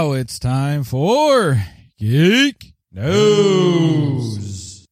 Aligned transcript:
now 0.00 0.12
it's 0.12 0.38
time 0.38 0.82
for 0.82 1.62
Geek 1.98 2.72
News. 2.90 4.86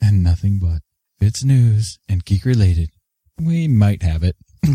And 0.00 0.22
nothing 0.22 0.58
but. 0.58 0.80
If 1.20 1.28
it's 1.28 1.44
news 1.44 1.98
and 2.08 2.24
geek 2.24 2.46
related, 2.46 2.88
we 3.38 3.68
might 3.68 4.02
have 4.02 4.22
it. 4.22 4.34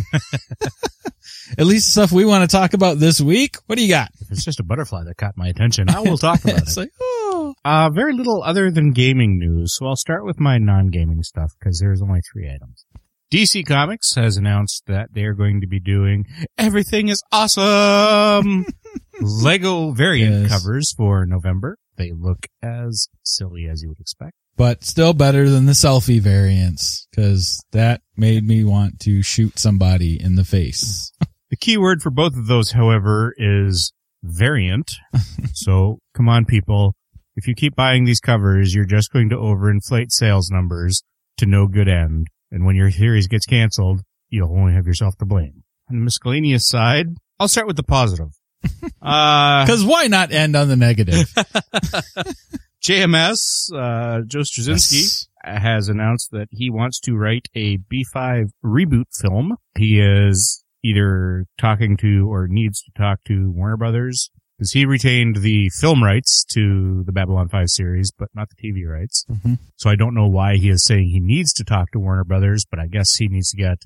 At 1.57 1.65
least 1.65 1.89
stuff 1.91 2.11
we 2.11 2.25
want 2.25 2.47
to 2.47 2.55
talk 2.55 2.75
about 2.75 2.99
this 2.99 3.19
week. 3.19 3.55
What 3.65 3.77
do 3.77 3.83
you 3.83 3.89
got? 3.89 4.09
If 4.19 4.29
it's 4.29 4.45
just 4.45 4.59
a 4.59 4.64
butterfly 4.64 5.04
that 5.05 5.18
caught 5.18 5.36
my 5.36 5.47
attention, 5.47 5.89
I 5.89 6.02
will 6.02 6.20
talk 6.20 6.43
about 6.43 6.61
it. 6.68 6.77
like, 6.77 6.91
oh, 7.02 7.55
Uh, 7.65 7.89
very 7.89 8.13
little 8.13 8.43
other 8.43 8.70
than 8.70 8.91
gaming 8.91 9.39
news. 9.39 9.73
So 9.75 9.88
I'll 9.88 9.95
start 9.95 10.25
with 10.25 10.39
my 10.39 10.59
non-gaming 10.59 11.23
stuff 11.23 11.54
because 11.59 11.79
there's 11.79 12.04
only 12.04 12.21
three 12.31 12.47
items. 12.54 12.86
DC 13.32 13.66
Comics 13.66 14.16
has 14.16 14.36
announced 14.38 14.84
that 14.88 15.09
they're 15.13 15.34
going 15.34 15.61
to 15.61 15.68
be 15.68 15.80
doing 15.80 16.25
everything 16.57 17.07
is 17.07 17.23
awesome 17.31 18.66
Lego 19.21 19.91
variant 19.91 20.44
Yes. 20.44 20.52
covers 20.52 20.94
for 20.98 21.26
November. 21.26 21.77
They 21.98 22.12
look 22.12 22.48
as 22.62 23.07
silly 23.23 23.67
as 23.67 23.81
you 23.81 23.90
would 23.90 23.99
expect. 23.99 24.34
but 24.57 24.84
still 24.84 25.13
better 25.13 25.49
than 25.49 25.66
the 25.66 25.71
selfie 25.73 26.20
variants 26.20 27.07
because 27.12 27.63
that 27.71 28.02
made 28.17 28.44
me 28.45 28.63
want 28.63 28.99
to 29.02 29.21
shoot 29.21 29.59
somebody 29.59 30.21
in 30.21 30.35
the 30.35 30.45
face. 30.45 31.12
The 31.49 31.57
key 31.57 31.77
word 31.77 32.02
for 32.02 32.12
both 32.12 32.38
of 32.38 32.48
those, 32.48 32.71
however, 32.71 33.34
is 33.38 33.91
variant. 34.23 34.93
so 35.54 35.99
come 36.16 36.29
on, 36.29 36.45
people. 36.45 36.95
If 37.35 37.45
you 37.45 37.55
keep 37.55 37.76
buying 37.76 38.05
these 38.05 38.21
covers, 38.21 38.73
you're 38.73 38.85
just 38.85 39.12
going 39.12 39.27
to 39.32 39.35
overinflate 39.35 40.12
sales 40.12 40.49
numbers 40.49 41.04
to 41.35 41.45
no 41.45 41.68
good 41.68 41.90
end. 41.90 42.27
And 42.52 42.66
when 42.66 42.76
your 42.76 42.91
series 42.91 43.28
gets 43.28 43.46
canceled, 43.46 44.02
you'll 44.30 44.52
only 44.55 44.73
have 44.73 44.86
yourself 44.88 45.16
to 45.18 45.26
blame. 45.26 45.64
On 45.90 45.96
the 45.98 46.02
miscellaneous 46.04 46.66
side, 46.68 47.08
I'll 47.40 47.48
start 47.48 47.68
with 47.68 47.76
the 47.77 47.84
positive. 47.84 48.30
Uh, 49.02 49.66
Because 49.66 49.84
why 49.84 50.05
not 50.08 50.32
end 50.32 50.55
on 50.55 50.68
the 50.68 50.76
negative? 50.76 51.34
JMS, 52.84 53.71
uh, 53.74 54.21
Joe 54.26 54.40
Straczynski 54.40 55.02
Yes. 55.02 55.27
has 55.43 55.88
announced 55.90 56.30
that 56.32 56.48
he 56.52 56.70
wants 56.70 56.99
to 57.02 57.16
write 57.16 57.48
a 57.55 57.77
B5 57.77 58.49
reboot 58.63 59.05
film. 59.20 59.55
He 59.77 59.99
is 59.99 60.63
either 60.84 61.46
talking 61.60 61.98
to 61.98 62.32
or 62.32 62.48
needs 62.48 62.82
to 62.84 62.91
talk 62.96 63.24
to 63.26 63.52
Warner 63.52 63.77
Brothers 63.77 64.30
because 64.62 64.73
he 64.73 64.85
retained 64.85 65.38
the 65.38 65.69
film 65.69 66.03
rights 66.03 66.45
to 66.45 67.03
the 67.03 67.12
Babylon 67.12 67.50
5 67.50 67.67
series, 67.67 68.12
but 68.12 68.29
not 68.35 68.47
the 68.51 68.56
TV 68.56 68.85
rights. 68.88 69.25
Mhm. 69.28 69.57
So 69.75 69.90
I 69.90 69.95
don't 69.95 70.13
know 70.13 70.28
why 70.28 70.57
he 70.57 70.69
is 70.69 70.84
saying 70.84 71.09
he 71.09 71.19
needs 71.19 71.51
to 71.53 71.63
talk 71.63 71.90
to 71.94 72.00
Warner 72.00 72.23
Brothers, 72.23 72.63
but 72.69 72.79
I 72.79 72.85
guess 72.85 73.16
he 73.16 73.28
needs 73.28 73.50
to 73.50 73.57
get 73.57 73.79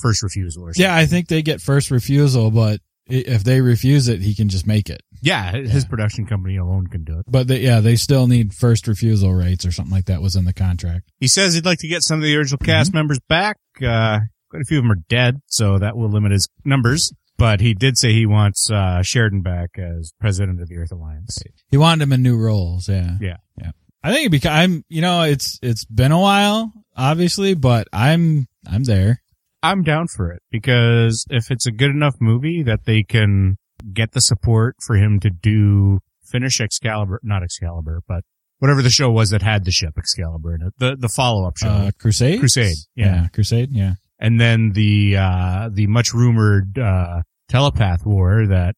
first 0.00 0.24
refusal 0.24 0.64
or 0.64 0.72
something. 0.74 0.82
Yeah, 0.90 0.96
I 0.96 1.06
think 1.06 1.28
they 1.28 1.42
get 1.42 1.60
first 1.60 1.92
refusal, 1.92 2.50
but 2.50 2.80
if 3.06 3.44
they 3.44 3.60
refuse 3.60 4.08
it, 4.08 4.20
he 4.20 4.34
can 4.34 4.48
just 4.48 4.66
make 4.66 4.90
it. 4.90 5.00
Yeah, 5.22 5.52
his 5.52 5.84
production 5.84 6.26
company 6.26 6.56
alone 6.56 6.88
can 6.88 7.04
do 7.04 7.20
it. 7.20 7.26
But 7.28 7.46
they, 7.46 7.60
yeah, 7.60 7.78
they 7.78 7.94
still 7.94 8.26
need 8.26 8.52
first 8.52 8.88
refusal 8.88 9.32
rights 9.32 9.64
or 9.64 9.70
something 9.70 9.94
like 9.94 10.06
that 10.06 10.20
was 10.20 10.34
in 10.34 10.44
the 10.44 10.52
contract. 10.52 11.08
He 11.20 11.28
says 11.28 11.54
he'd 11.54 11.64
like 11.64 11.78
to 11.80 11.88
get 11.88 12.02
some 12.02 12.18
of 12.18 12.24
the 12.24 12.36
original 12.36 12.58
cast 12.58 12.92
members 12.92 13.20
back. 13.28 13.58
Uh, 13.80 14.18
quite 14.48 14.62
a 14.62 14.64
few 14.64 14.78
of 14.78 14.82
them 14.84 14.90
are 14.90 15.02
dead, 15.08 15.36
so 15.46 15.78
that 15.78 15.96
will 15.96 16.10
limit 16.10 16.32
his 16.32 16.48
numbers. 16.64 17.12
But 17.40 17.60
he 17.60 17.74
did 17.74 17.98
say 17.98 18.12
he 18.12 18.26
wants 18.26 18.70
uh, 18.70 19.02
Sheridan 19.02 19.40
back 19.42 19.70
as 19.78 20.12
president 20.20 20.60
of 20.60 20.68
the 20.68 20.76
Earth 20.76 20.92
Alliance. 20.92 21.38
He 21.70 21.76
wanted 21.76 22.04
him 22.04 22.12
in 22.12 22.22
new 22.22 22.36
roles. 22.36 22.88
Yeah. 22.88 23.16
Yeah. 23.20 23.38
Yeah. 23.60 23.70
I 24.04 24.12
think 24.14 24.32
it 24.32 24.40
beca- 24.42 24.50
I'm, 24.52 24.84
you 24.88 25.00
know, 25.02 25.22
it's, 25.22 25.58
it's 25.62 25.84
been 25.84 26.12
a 26.12 26.20
while, 26.20 26.72
obviously, 26.96 27.54
but 27.54 27.88
I'm, 27.92 28.46
I'm 28.66 28.84
there. 28.84 29.22
I'm 29.62 29.82
down 29.82 30.06
for 30.08 30.30
it 30.32 30.42
because 30.50 31.26
if 31.30 31.50
it's 31.50 31.66
a 31.66 31.70
good 31.72 31.90
enough 31.90 32.14
movie 32.20 32.62
that 32.62 32.84
they 32.84 33.02
can 33.02 33.56
get 33.92 34.12
the 34.12 34.20
support 34.20 34.76
for 34.86 34.96
him 34.96 35.18
to 35.20 35.28
do 35.30 35.98
finish 36.24 36.60
Excalibur, 36.60 37.20
not 37.22 37.42
Excalibur, 37.42 38.02
but 38.08 38.22
whatever 38.58 38.80
the 38.82 38.88
show 38.90 39.10
was 39.10 39.30
that 39.30 39.42
had 39.42 39.64
the 39.64 39.70
ship 39.72 39.94
Excalibur 39.98 40.54
in 40.54 40.62
it, 40.62 40.72
the 40.78 40.96
the 40.96 41.08
follow 41.08 41.46
up 41.46 41.56
show, 41.58 41.68
Uh, 41.68 41.90
Crusade? 41.98 42.38
Crusade, 42.40 42.76
yeah. 42.94 43.28
Crusade. 43.34 43.70
Yeah. 43.72 43.94
and 44.18 44.40
then 44.40 44.72
the 44.72 45.16
uh 45.18 45.68
the 45.70 45.86
much 45.88 46.14
rumored 46.14 46.78
uh 46.78 47.20
telepath 47.50 48.06
war 48.06 48.46
that 48.46 48.74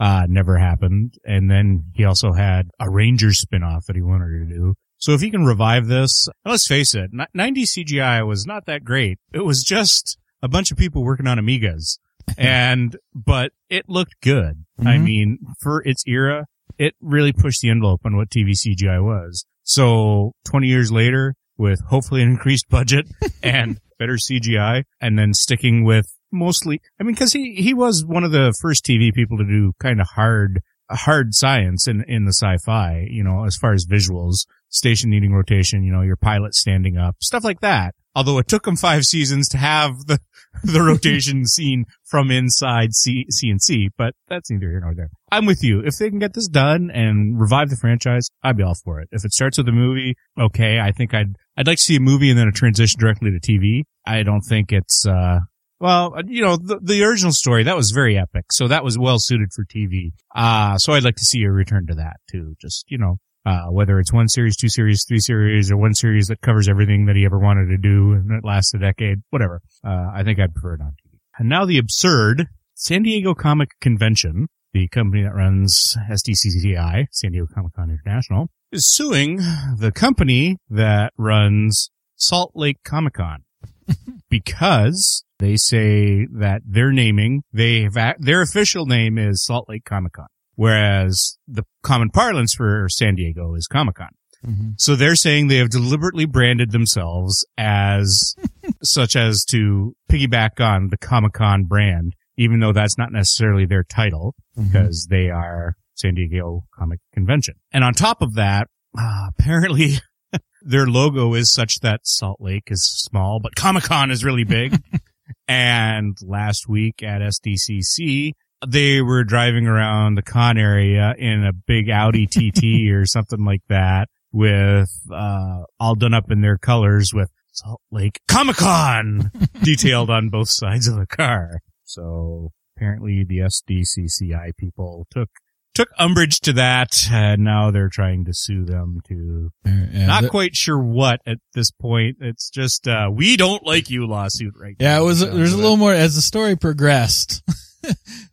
uh 0.00 0.26
never 0.28 0.56
happened. 0.58 1.14
And 1.24 1.48
then 1.50 1.84
he 1.94 2.04
also 2.04 2.32
had 2.32 2.68
a 2.80 2.90
Ranger 2.90 3.32
spin-off 3.32 3.86
that 3.86 3.94
he 3.96 4.02
wanted 4.02 4.48
to 4.48 4.54
do. 4.54 4.74
So 4.98 5.12
if 5.12 5.20
he 5.20 5.30
can 5.30 5.44
revive 5.44 5.86
this 5.86 6.28
let's 6.44 6.66
face 6.66 6.94
it 6.94 7.10
ni- 7.12 7.26
90s 7.36 7.76
cgi 7.76 8.26
was 8.26 8.44
not 8.46 8.66
that 8.66 8.82
great. 8.84 9.18
It 9.32 9.44
was 9.44 9.62
just 9.62 10.18
a 10.42 10.48
bunch 10.48 10.70
of 10.72 10.76
people 10.78 11.04
working 11.04 11.26
on 11.28 11.38
amigas. 11.38 11.98
And 12.36 12.96
but 13.14 13.52
it 13.70 13.88
looked 13.88 14.16
good. 14.20 14.64
I 14.80 14.96
Mhm. 14.96 15.04
mean 15.04 15.38
for 15.60 15.80
its 15.86 16.02
era 16.08 16.46
it 16.78 16.94
really 17.00 17.32
pushed 17.32 17.60
the 17.62 17.70
envelope 17.70 18.00
on 18.04 18.16
what 18.16 18.28
tv 18.30 18.50
cgi 18.52 19.02
was. 19.04 19.46
So 19.62 20.32
20 20.44 20.66
years 20.66 20.90
later 20.90 21.34
with 21.56 21.80
hopefully 21.88 22.22
an 22.22 22.28
increased 22.30 22.68
budget 22.68 23.06
and 23.42 23.78
better 23.98 24.14
CGI 24.16 24.84
and 25.00 25.18
then 25.18 25.32
sticking 25.34 25.84
with 25.84 26.06
mostly, 26.36 26.80
I 27.00 27.04
mean, 27.04 27.14
cause 27.14 27.32
he, 27.32 27.54
he 27.54 27.74
was 27.74 28.04
one 28.04 28.24
of 28.24 28.32
the 28.32 28.54
first 28.60 28.84
TV 28.84 29.12
people 29.12 29.38
to 29.38 29.44
do 29.44 29.72
kind 29.80 30.00
of 30.00 30.08
hard, 30.08 30.62
hard 30.90 31.34
science 31.34 31.88
in, 31.88 32.04
in 32.06 32.24
the 32.24 32.32
sci-fi, 32.32 33.06
you 33.10 33.24
know, 33.24 33.44
as 33.44 33.56
far 33.56 33.72
as 33.72 33.86
visuals, 33.86 34.46
station 34.68 35.10
needing 35.10 35.32
rotation, 35.32 35.82
you 35.82 35.92
know, 35.92 36.02
your 36.02 36.16
pilot 36.16 36.54
standing 36.54 36.96
up, 36.96 37.16
stuff 37.20 37.44
like 37.44 37.60
that. 37.60 37.94
Although 38.14 38.38
it 38.38 38.48
took 38.48 38.66
him 38.66 38.76
five 38.76 39.04
seasons 39.04 39.46
to 39.48 39.58
have 39.58 40.06
the, 40.06 40.18
the 40.64 40.80
rotation 40.80 41.46
scene 41.46 41.84
from 42.04 42.30
inside 42.30 42.94
C, 42.94 43.26
CNC, 43.30 43.88
but 43.98 44.14
that's 44.28 44.50
neither 44.50 44.70
here 44.70 44.80
nor 44.80 44.94
there. 44.94 45.10
I'm 45.30 45.44
with 45.46 45.62
you. 45.62 45.80
If 45.80 45.98
they 45.98 46.08
can 46.08 46.18
get 46.18 46.34
this 46.34 46.48
done 46.48 46.90
and 46.90 47.38
revive 47.38 47.68
the 47.68 47.76
franchise, 47.76 48.28
I'd 48.42 48.56
be 48.56 48.62
all 48.62 48.74
for 48.74 49.00
it. 49.00 49.08
If 49.12 49.24
it 49.24 49.32
starts 49.32 49.58
with 49.58 49.68
a 49.68 49.72
movie, 49.72 50.16
okay, 50.38 50.80
I 50.80 50.92
think 50.92 51.12
I'd, 51.12 51.36
I'd 51.56 51.66
like 51.66 51.78
to 51.78 51.84
see 51.84 51.96
a 51.96 52.00
movie 52.00 52.30
and 52.30 52.38
then 52.38 52.48
a 52.48 52.52
transition 52.52 52.98
directly 52.98 53.30
to 53.30 53.40
TV. 53.40 53.82
I 54.06 54.22
don't 54.22 54.42
think 54.42 54.72
it's, 54.72 55.06
uh, 55.06 55.40
well, 55.78 56.14
you 56.26 56.42
know, 56.42 56.56
the, 56.56 56.78
the 56.82 57.04
original 57.04 57.32
story, 57.32 57.64
that 57.64 57.76
was 57.76 57.90
very 57.90 58.18
epic. 58.18 58.52
So 58.52 58.68
that 58.68 58.84
was 58.84 58.98
well 58.98 59.18
suited 59.18 59.52
for 59.52 59.64
TV. 59.64 60.12
Uh, 60.34 60.78
so 60.78 60.92
I'd 60.92 61.04
like 61.04 61.16
to 61.16 61.24
see 61.24 61.42
a 61.42 61.50
return 61.50 61.86
to 61.88 61.94
that 61.94 62.16
too. 62.30 62.54
Just, 62.60 62.90
you 62.90 62.98
know, 62.98 63.18
uh, 63.44 63.66
whether 63.70 63.98
it's 64.00 64.12
one 64.12 64.28
series, 64.28 64.56
two 64.56 64.68
series, 64.68 65.04
three 65.06 65.20
series, 65.20 65.70
or 65.70 65.76
one 65.76 65.94
series 65.94 66.28
that 66.28 66.40
covers 66.40 66.68
everything 66.68 67.06
that 67.06 67.16
he 67.16 67.24
ever 67.24 67.38
wanted 67.38 67.66
to 67.66 67.76
do 67.76 68.12
and 68.12 68.30
it 68.32 68.44
lasts 68.44 68.74
a 68.74 68.78
decade, 68.78 69.18
whatever. 69.30 69.60
Uh, 69.84 70.10
I 70.12 70.22
think 70.24 70.40
I'd 70.40 70.54
prefer 70.54 70.74
it 70.74 70.80
on 70.80 70.92
TV. 70.92 71.18
And 71.38 71.48
now 71.48 71.64
the 71.64 71.78
absurd 71.78 72.46
San 72.74 73.02
Diego 73.02 73.34
Comic 73.34 73.70
Convention, 73.80 74.48
the 74.72 74.88
company 74.88 75.22
that 75.22 75.34
runs 75.34 75.96
SDCCI, 76.10 77.06
San 77.10 77.32
Diego 77.32 77.46
Comic 77.54 77.74
Con 77.74 77.90
International, 77.90 78.48
is 78.72 78.92
suing 78.92 79.36
the 79.78 79.92
company 79.94 80.56
that 80.68 81.12
runs 81.16 81.90
Salt 82.16 82.52
Lake 82.54 82.78
Comic 82.84 83.14
Con 83.14 83.44
because 84.30 85.24
they 85.38 85.56
say 85.56 86.26
that 86.32 86.62
their 86.64 86.92
naming, 86.92 87.42
they 87.52 87.88
have, 87.94 88.16
their 88.18 88.42
official 88.42 88.86
name 88.86 89.18
is 89.18 89.44
Salt 89.44 89.68
Lake 89.68 89.84
Comic 89.84 90.14
Con, 90.14 90.26
whereas 90.54 91.38
the 91.46 91.64
common 91.82 92.10
parlance 92.10 92.54
for 92.54 92.88
San 92.88 93.14
Diego 93.14 93.54
is 93.54 93.66
Comic 93.66 93.96
Con. 93.96 94.08
Mm-hmm. 94.46 94.70
So 94.78 94.96
they're 94.96 95.16
saying 95.16 95.48
they 95.48 95.56
have 95.56 95.70
deliberately 95.70 96.24
branded 96.24 96.70
themselves 96.70 97.46
as 97.58 98.34
such 98.82 99.16
as 99.16 99.44
to 99.46 99.94
piggyback 100.10 100.60
on 100.60 100.88
the 100.88 100.96
Comic 100.96 101.32
Con 101.32 101.64
brand, 101.64 102.14
even 102.36 102.60
though 102.60 102.72
that's 102.72 102.98
not 102.98 103.12
necessarily 103.12 103.66
their 103.66 103.84
title 103.84 104.34
because 104.56 105.06
they 105.10 105.28
are 105.30 105.74
San 105.94 106.14
Diego 106.14 106.64
Comic 106.74 107.00
Convention. 107.12 107.54
And 107.72 107.82
on 107.82 107.94
top 107.94 108.22
of 108.22 108.34
that, 108.34 108.68
uh, 108.98 109.28
apparently 109.28 109.98
their 110.62 110.86
logo 110.86 111.34
is 111.34 111.50
such 111.50 111.80
that 111.80 112.00
Salt 112.04 112.40
Lake 112.40 112.68
is 112.68 112.84
small, 112.84 113.40
but 113.40 113.54
Comic 113.54 113.84
Con 113.84 114.10
is 114.10 114.24
really 114.24 114.44
big. 114.44 114.80
and 115.48 116.16
last 116.22 116.68
week 116.68 117.02
at 117.02 117.20
SDCC, 117.20 118.32
they 118.66 119.02
were 119.02 119.24
driving 119.24 119.66
around 119.66 120.14
the 120.14 120.22
con 120.22 120.58
area 120.58 121.14
in 121.18 121.44
a 121.44 121.52
big 121.52 121.90
Audi 121.90 122.26
TT 122.30 122.90
or 122.92 123.06
something 123.06 123.44
like 123.44 123.62
that 123.68 124.08
with, 124.32 124.90
uh, 125.12 125.62
all 125.78 125.94
done 125.94 126.14
up 126.14 126.30
in 126.30 126.40
their 126.40 126.58
colors 126.58 127.12
with 127.14 127.30
Salt 127.52 127.80
Lake 127.90 128.20
Comic 128.28 128.56
Con 128.56 129.30
detailed 129.62 130.10
on 130.10 130.28
both 130.28 130.50
sides 130.50 130.88
of 130.88 130.96
the 130.96 131.06
car. 131.06 131.60
So 131.84 132.50
apparently 132.76 133.24
the 133.24 133.38
SDCCI 133.38 134.56
people 134.58 135.06
took 135.10 135.30
took 135.76 135.88
umbrage 135.98 136.40
to 136.40 136.52
that, 136.54 137.06
and 137.12 137.44
now 137.44 137.70
they're 137.70 137.88
trying 137.88 138.24
to 138.24 138.32
sue 138.34 138.64
them 138.64 139.00
to 139.08 139.50
Yeah, 139.64 140.06
not 140.06 140.22
the- 140.24 140.28
quite 140.30 140.56
sure 140.56 140.78
what 140.82 141.20
at 141.26 141.38
this 141.54 141.70
point. 141.70 142.16
It's 142.20 142.50
just 142.50 142.88
uh 142.88 143.10
we 143.12 143.36
don't 143.36 143.64
like 143.64 143.90
you 143.90 144.06
lawsuit 144.06 144.54
right 144.58 144.76
Yeah, 144.80 144.88
now. 144.88 144.94
Yeah, 144.96 145.02
it 145.02 145.04
was. 145.04 145.20
There's 145.20 145.52
a 145.52 145.56
little 145.56 145.76
more 145.76 145.92
as 145.92 146.14
the 146.16 146.22
story 146.22 146.56
progressed. 146.56 147.42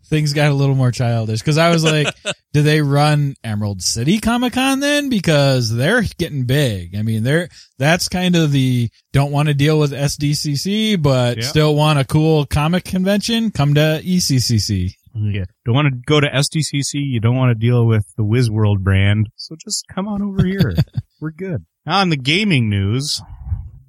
things 0.06 0.34
got 0.34 0.50
a 0.52 0.54
little 0.54 0.76
more 0.76 0.92
childish 0.92 1.40
because 1.40 1.58
I 1.58 1.70
was 1.70 1.84
like, 1.84 2.08
do 2.54 2.62
they 2.62 2.82
run 2.82 3.36
Emerald 3.44 3.82
City 3.82 4.20
Comic 4.20 4.54
Con 4.54 4.80
then? 4.80 5.10
Because 5.10 5.74
they're 5.74 6.04
getting 6.18 6.46
big. 6.46 6.96
I 6.96 7.02
mean, 7.04 7.24
they're 7.24 7.50
that's 7.78 8.10
kind 8.10 8.36
of 8.36 8.52
the 8.52 8.90
don't 9.12 9.32
want 9.32 9.48
to 9.50 9.54
deal 9.54 9.80
with 9.80 9.92
SDCC, 9.92 11.02
but 11.02 11.38
Yeah. 11.38 11.44
still 11.44 11.76
want 11.76 12.00
a 12.00 12.06
cool 12.06 12.46
comic 12.46 12.84
convention. 12.86 13.52
Come 13.52 13.74
to 13.76 14.02
ECCC. 14.04 14.94
You 15.16 15.46
don't 15.66 15.76
want 15.76 15.94
to 15.94 16.00
go 16.06 16.20
to 16.20 16.28
SDCC. 16.28 16.94
You 16.96 17.20
don't 17.20 17.36
want 17.36 17.52
to 17.52 17.56
deal 17.56 17.86
with 17.86 18.06
the 18.18 18.24
WizWorld 18.24 18.80
brand. 18.80 19.30
So 19.36 19.56
just 19.64 19.86
come 19.94 20.08
on 20.08 20.22
over 20.24 20.44
here. 20.46 20.74
We're 21.22 21.32
good. 21.32 21.66
Now 21.86 22.00
on 22.00 22.10
the 22.10 22.18
gaming 22.18 22.70
news, 22.70 23.22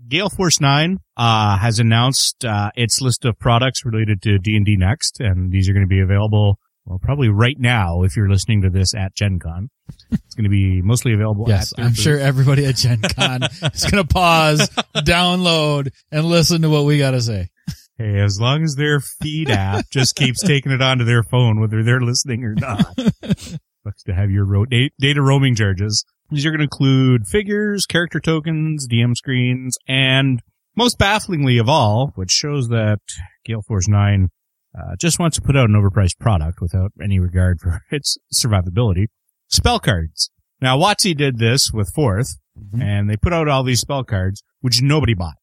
Gale 0.06 0.28
Force 0.28 0.60
9 0.60 0.98
uh, 1.16 1.58
has 1.58 1.78
announced 1.78 2.44
uh, 2.44 2.70
its 2.76 3.00
list 3.00 3.24
of 3.24 3.38
products 3.38 3.84
related 3.86 4.20
to 4.22 4.38
D&D 4.38 4.76
Next, 4.76 5.18
and 5.20 5.50
these 5.50 5.68
are 5.68 5.72
going 5.72 5.84
to 5.84 5.88
be 5.88 6.00
available, 6.00 6.58
well, 6.84 6.98
probably 7.00 7.28
right 7.30 7.56
now 7.58 8.02
if 8.02 8.16
you're 8.16 8.28
listening 8.28 8.60
to 8.62 8.70
this 8.70 8.94
at 8.94 9.14
Gen 9.14 9.38
Con. 9.38 9.70
It's 10.10 10.34
going 10.34 10.44
to 10.44 10.50
be 10.50 10.82
mostly 10.82 11.14
available 11.14 11.46
Yes, 11.48 11.72
at 11.72 11.78
I'm 11.84 11.90
booth. 11.92 12.00
sure 12.00 12.18
everybody 12.18 12.66
at 12.66 12.76
Gen 12.76 13.00
Con 13.00 13.42
is 13.72 13.84
going 13.90 14.04
to 14.06 14.12
pause, 14.12 14.68
download, 14.96 15.90
and 16.12 16.26
listen 16.26 16.62
to 16.62 16.68
what 16.70 16.84
we 16.84 16.98
got 16.98 17.12
to 17.12 17.20
say. 17.22 17.48
Hey, 17.96 18.18
as 18.20 18.40
long 18.40 18.64
as 18.64 18.74
their 18.76 19.00
feed 19.00 19.50
app 19.50 19.84
just 19.90 20.16
keeps 20.16 20.42
taking 20.46 20.72
it 20.72 20.82
onto 20.82 21.04
their 21.04 21.22
phone, 21.22 21.60
whether 21.60 21.82
they're 21.82 22.00
listening 22.00 22.42
or 22.44 22.54
not. 22.54 22.92
Sucks 23.22 24.02
to 24.06 24.14
have 24.14 24.30
your 24.30 24.44
ro- 24.44 24.64
data 24.66 25.22
roaming 25.22 25.54
charges. 25.54 26.04
These 26.30 26.44
are 26.46 26.50
going 26.50 26.58
to 26.60 26.64
include 26.64 27.26
figures, 27.26 27.86
character 27.86 28.18
tokens, 28.18 28.88
DM 28.88 29.14
screens, 29.16 29.76
and 29.86 30.40
most 30.74 30.98
bafflingly 30.98 31.58
of 31.60 31.68
all, 31.68 32.12
which 32.16 32.30
shows 32.32 32.68
that 32.70 32.98
Gale 33.44 33.62
Force 33.62 33.86
9 33.86 34.28
uh, 34.76 34.96
just 34.98 35.20
wants 35.20 35.36
to 35.36 35.42
put 35.42 35.56
out 35.56 35.68
an 35.68 35.76
overpriced 35.76 36.18
product 36.18 36.60
without 36.60 36.90
any 37.00 37.20
regard 37.20 37.60
for 37.60 37.82
its 37.90 38.18
survivability. 38.34 39.06
Spell 39.48 39.78
cards. 39.78 40.30
Now, 40.60 40.76
WotC 40.78 41.16
did 41.16 41.38
this 41.38 41.70
with 41.72 41.92
Fourth, 41.94 42.38
Mhm. 42.58 42.82
and 42.82 43.10
they 43.10 43.16
put 43.16 43.32
out 43.32 43.48
all 43.48 43.62
these 43.64 43.80
spell 43.80 44.02
cards, 44.04 44.42
which 44.60 44.80
nobody 44.80 45.12
bought. 45.14 45.34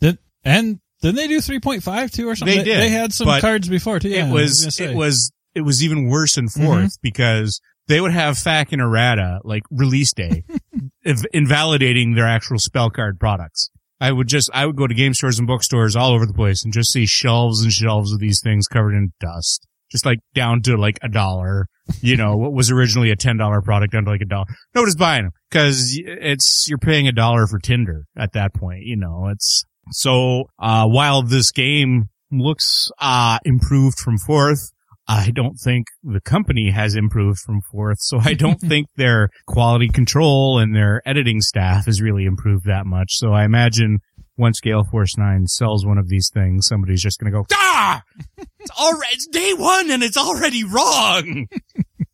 Did, 0.00 0.18
and 0.44 0.80
didn't 1.02 1.16
they 1.16 1.28
do 1.28 1.38
3.5 1.38 2.10
too 2.12 2.28
or 2.28 2.36
something? 2.36 2.58
They 2.58 2.64
did, 2.64 2.80
They 2.80 2.88
had 2.88 3.12
some 3.12 3.28
cards 3.40 3.68
before 3.68 3.98
too. 3.98 4.08
Yeah, 4.08 4.26
it 4.26 4.30
I 4.30 4.32
was, 4.32 4.80
it 4.80 4.94
was 4.94 5.32
it 5.54 5.62
was 5.62 5.84
even 5.84 6.08
worse 6.08 6.38
in 6.38 6.46
4th 6.46 6.60
mm-hmm. 6.60 6.86
because 7.02 7.60
they 7.88 8.00
would 8.00 8.12
have 8.12 8.36
FAQ 8.36 8.72
and 8.72 8.80
errata 8.80 9.40
like 9.44 9.62
release 9.70 10.12
day 10.14 10.44
inv- 11.06 11.26
invalidating 11.32 12.14
their 12.14 12.26
actual 12.26 12.58
spell 12.58 12.88
card 12.88 13.18
products. 13.20 13.68
I 14.00 14.12
would 14.12 14.28
just 14.28 14.50
I 14.54 14.64
would 14.64 14.76
go 14.76 14.86
to 14.86 14.94
game 14.94 15.14
stores 15.14 15.38
and 15.38 15.46
bookstores 15.46 15.94
all 15.94 16.12
over 16.12 16.24
the 16.24 16.32
place 16.32 16.64
and 16.64 16.72
just 16.72 16.92
see 16.92 17.06
shelves 17.06 17.62
and 17.62 17.72
shelves 17.72 18.12
of 18.12 18.20
these 18.20 18.40
things 18.40 18.66
covered 18.66 18.94
in 18.94 19.12
dust. 19.20 19.66
Just 19.90 20.06
like 20.06 20.20
down 20.34 20.62
to 20.62 20.76
like 20.76 20.98
a 21.02 21.08
dollar, 21.08 21.66
you 22.00 22.16
know, 22.16 22.36
what 22.36 22.52
was 22.52 22.70
originally 22.70 23.10
a 23.10 23.16
$10 23.16 23.62
product 23.62 23.92
down 23.92 24.06
to 24.06 24.10
like 24.10 24.22
a 24.22 24.26
dollar. 24.26 24.46
Nobody's 24.74 24.96
buying 24.96 25.24
them 25.24 25.32
because 25.50 26.00
it's, 26.02 26.66
you're 26.66 26.78
paying 26.78 27.08
a 27.08 27.12
dollar 27.12 27.46
for 27.46 27.58
Tinder 27.58 28.06
at 28.16 28.32
that 28.32 28.54
point, 28.54 28.84
you 28.84 28.96
know, 28.96 29.28
it's, 29.30 29.66
so, 29.90 30.44
uh, 30.58 30.86
while 30.86 31.22
this 31.22 31.50
game 31.50 32.08
looks, 32.30 32.90
uh, 32.98 33.38
improved 33.44 33.98
from 33.98 34.18
fourth, 34.18 34.72
I 35.08 35.30
don't 35.30 35.56
think 35.56 35.88
the 36.02 36.20
company 36.20 36.70
has 36.70 36.94
improved 36.94 37.40
from 37.40 37.60
fourth. 37.70 37.98
So 38.00 38.18
I 38.18 38.34
don't 38.34 38.60
think 38.60 38.86
their 38.96 39.28
quality 39.46 39.88
control 39.88 40.58
and 40.58 40.74
their 40.74 41.02
editing 41.04 41.40
staff 41.40 41.86
has 41.86 42.00
really 42.00 42.24
improved 42.24 42.66
that 42.66 42.86
much. 42.86 43.10
So 43.12 43.32
I 43.32 43.44
imagine 43.44 43.98
once 44.38 44.60
Gale 44.60 44.84
Force 44.84 45.16
9 45.18 45.46
sells 45.46 45.84
one 45.84 45.98
of 45.98 46.08
these 46.08 46.30
things, 46.32 46.66
somebody's 46.66 47.02
just 47.02 47.18
going 47.18 47.32
to 47.32 47.38
go, 47.38 47.46
ah, 47.52 48.02
it's 48.38 48.70
already, 48.80 49.14
it's 49.14 49.26
day 49.26 49.52
one 49.54 49.90
and 49.90 50.02
it's 50.02 50.16
already 50.16 50.64
wrong. 50.64 51.46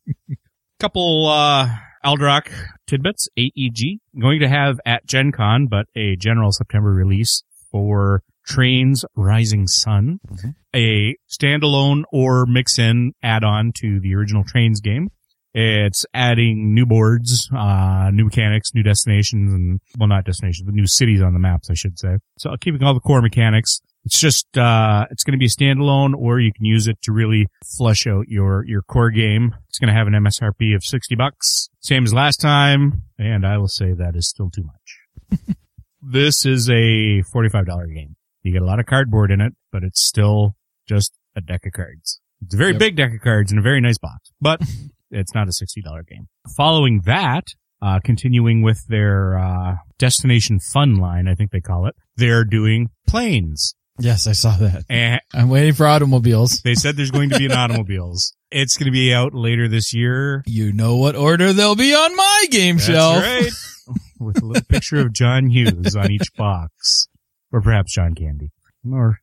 Couple, 0.79 1.27
uh, 1.27 1.69
Alderac 2.05 2.51
tidbits, 2.87 3.27
AEG, 3.37 3.99
going 4.19 4.39
to 4.39 4.47
have 4.47 4.79
at 4.85 5.05
Gen 5.05 5.31
Con, 5.31 5.67
but 5.67 5.85
a 5.95 6.15
general 6.15 6.51
September 6.51 6.91
release 6.91 7.43
for 7.71 8.23
Trains 8.45 9.05
Rising 9.15 9.67
Sun, 9.67 10.19
Mhm. 10.31 10.55
a 10.75 11.15
standalone 11.31 12.03
or 12.11 12.45
mix-in 12.45 13.13
add-on 13.21 13.71
to 13.77 13.99
the 13.99 14.15
original 14.15 14.43
Trains 14.43 14.81
game. 14.81 15.09
It's 15.53 16.05
adding 16.13 16.73
new 16.75 16.85
boards, 16.85 17.49
uh, 17.55 18.11
new 18.13 18.25
mechanics, 18.25 18.73
new 18.75 18.83
destinations, 18.83 19.51
and, 19.51 19.79
well, 19.97 20.07
not 20.07 20.23
destinations, 20.25 20.65
but 20.65 20.75
new 20.75 20.85
cities 20.87 21.21
on 21.21 21.33
the 21.33 21.39
maps, 21.39 21.69
I 21.69 21.73
should 21.73 21.97
say. 21.97 22.17
So 22.37 22.55
keeping 22.61 22.83
all 22.83 22.93
the 22.93 22.99
core 22.99 23.21
mechanics. 23.21 23.81
It's 24.05 24.19
just, 24.19 24.57
uh, 24.57 25.05
it's 25.11 25.23
going 25.23 25.33
to 25.33 25.37
be 25.37 25.45
a 25.45 25.49
standalone 25.49 26.13
or 26.15 26.39
you 26.39 26.51
can 26.55 26.65
use 26.65 26.87
it 26.87 27.01
to 27.01 27.11
really 27.11 27.47
flesh 27.77 28.07
out 28.07 28.27
your, 28.29 28.63
your 28.65 28.81
core 28.81 29.11
game. 29.11 29.53
It's 29.67 29.77
going 29.77 29.89
to 29.89 29.93
have 29.93 30.07
an 30.07 30.13
MSRP 30.13 30.73
of 30.75 30.83
60 30.85 31.15
bucks, 31.15 31.69
same 31.81 32.05
as 32.05 32.13
last 32.13 32.39
time. 32.39 33.01
And 33.17 33.45
I 33.45 33.57
will 33.57 33.67
say 33.67 33.91
that 33.93 34.15
is 34.15 34.27
still 34.27 34.49
too 34.49 34.63
much. 34.63 35.49
this 36.01 36.45
is 36.45 36.69
a 36.69 37.23
$45 37.33 37.93
game. 37.93 38.15
You 38.43 38.53
get 38.53 38.61
a 38.61 38.65
lot 38.65 38.79
of 38.79 38.85
cardboard 38.85 39.31
in 39.31 39.41
it, 39.41 39.53
but 39.71 39.83
it's 39.83 40.01
still 40.01 40.55
just 40.87 41.13
a 41.35 41.41
deck 41.41 41.65
of 41.65 41.73
cards. 41.73 42.19
It's 42.41 42.53
a 42.55 42.57
very 42.57 42.71
Yep. 42.71 42.79
big 42.79 42.95
deck 42.95 43.13
of 43.13 43.21
cards 43.21 43.51
in 43.51 43.57
a 43.57 43.61
very 43.61 43.81
nice 43.81 43.97
box, 43.97 44.31
but 44.39 44.61
it's 45.11 45.35
not 45.35 45.47
a 45.47 45.51
$60 45.51 46.07
game. 46.07 46.27
Following 46.55 47.01
that, 47.05 47.47
uh, 47.81 47.99
continuing 48.03 48.61
with 48.61 48.85
their, 48.87 49.37
uh, 49.37 49.75
destination 49.97 50.59
fun 50.59 50.95
line, 50.95 51.27
I 51.27 51.35
think 51.35 51.51
they 51.51 51.59
call 51.61 51.85
it, 51.87 51.95
they're 52.15 52.45
doing 52.45 52.89
planes. 53.07 53.75
yes, 53.99 54.25
I 54.27 54.31
saw 54.31 54.55
that. 54.57 54.85
And 54.89 55.19
I'm 55.33 55.49
waiting 55.49 55.73
for 55.73 55.85
automobiles. 55.85 56.61
they 56.61 56.75
said 56.75 56.95
there's 56.95 57.11
going 57.11 57.29
to 57.31 57.37
be 57.37 57.45
an 57.45 57.51
automobiles. 57.51 58.33
It's 58.51 58.77
going 58.77 58.85
to 58.85 58.91
be 58.91 59.13
out 59.13 59.33
later 59.33 59.67
this 59.67 59.93
year. 59.93 60.41
You 60.47 60.71
know 60.71 60.95
what 60.95 61.15
order 61.17 61.51
they'll 61.51 61.75
be 61.75 61.93
on 61.93 62.15
my 62.15 62.45
game 62.49 62.77
That's 62.77 62.87
shelf. 62.87 63.21
right. 63.21 63.49
With 64.19 64.41
a 64.41 64.45
little 64.45 64.63
picture 64.65 64.99
of 64.99 65.13
John 65.13 65.49
Hughes 65.49 65.95
on 65.95 66.11
each 66.11 66.33
box. 66.35 67.07
Or 67.51 67.61
perhaps 67.61 67.93
John 67.93 68.13
Candy. 68.13 68.51
Or, 68.91 69.19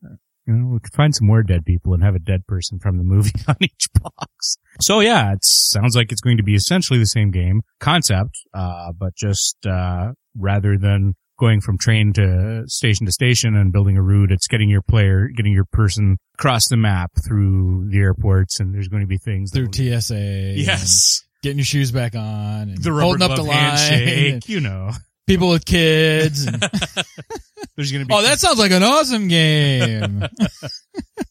you 0.47 0.53
know, 0.55 0.67
we 0.69 0.79
could 0.81 0.93
find 0.95 1.15
some 1.15 1.27
more 1.27 1.43
dead 1.43 1.65
people 1.65 1.95
and 1.95 2.03
have 2.03 2.15
a 2.15 2.19
dead 2.21 2.47
person 2.47 2.79
from 2.79 2.99
the 2.99 3.05
movie 3.05 3.33
on 3.49 3.57
each 3.61 3.89
box. 4.01 4.59
So 4.81 5.01
yeah, 5.01 5.33
it 5.33 5.45
sounds 5.45 5.95
like 5.97 6.13
it's 6.13 6.21
going 6.21 6.37
to 6.39 6.43
be 6.43 6.55
essentially 6.55 6.99
the 6.99 7.07
same 7.07 7.31
game 7.31 7.63
concept, 7.81 8.39
uh, 8.55 8.93
but 8.99 9.15
just, 9.15 9.65
uh, 9.67 10.13
rather 10.37 10.77
than 10.77 11.15
going 11.39 11.61
from 11.61 11.77
train 11.79 12.13
to 12.15 12.65
station 12.67 13.05
to 13.07 13.13
station 13.13 13.55
and 13.57 13.73
building 13.73 13.97
a 13.97 14.03
route, 14.03 14.33
it's 14.33 14.47
getting 14.49 14.69
your 14.71 14.83
player, 14.83 15.29
getting 15.29 15.53
your 15.53 15.67
person 15.67 16.17
across 16.39 16.67
the 16.69 16.77
map 16.77 17.11
through 17.27 17.87
the 17.91 17.99
airports 17.99 18.59
and 18.59 18.75
there's 18.75 18.89
going 18.89 19.03
to 19.03 19.07
be 19.07 19.19
things 19.19 19.51
that 19.51 19.59
Through 19.59 19.87
will- 19.93 20.01
TSA. 20.01 20.55
Yes. 20.57 21.23
Getting 21.43 21.59
your 21.59 21.65
shoes 21.65 21.93
back 21.93 22.15
on 22.15 22.71
and 22.71 22.79
The 22.83 22.91
holding 22.93 23.23
up 23.23 23.37
the 23.37 23.43
line. 23.43 24.41
you 24.47 24.61
know. 24.61 24.91
people 25.27 25.51
with 25.51 25.65
kids. 25.65 26.47
and- 26.47 26.61
There's 27.77 27.93
going 27.93 28.05
to 28.05 28.09
be 28.09 28.15
oh, 28.15 28.23
that 28.23 28.39
sounds 28.41 28.59
like 28.59 28.71
an 28.71 28.83
awesome 28.83 29.29
game. 29.29 30.23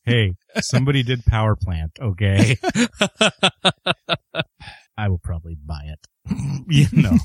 Hey, 0.05 0.33
somebody 0.61 1.01
did 1.01 1.25
power 1.25 1.55
plant, 1.55 1.93
okay? 1.99 2.57
I 4.97 5.09
will 5.09 5.17
probably 5.17 5.55
buy 5.55 5.81
it. 5.85 6.07
you 6.67 6.85
know, 6.93 7.17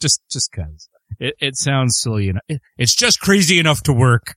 just, 0.00 0.20
just 0.30 0.52
cause. 0.52 0.88
It, 1.18 1.34
it 1.40 1.56
sounds 1.56 1.98
silly 1.98 2.28
enough. 2.28 2.44
It- 2.48 2.62
it's 2.76 2.94
just 2.94 3.18
crazy 3.20 3.58
enough 3.58 3.82
to 3.84 3.92
work. 3.92 4.36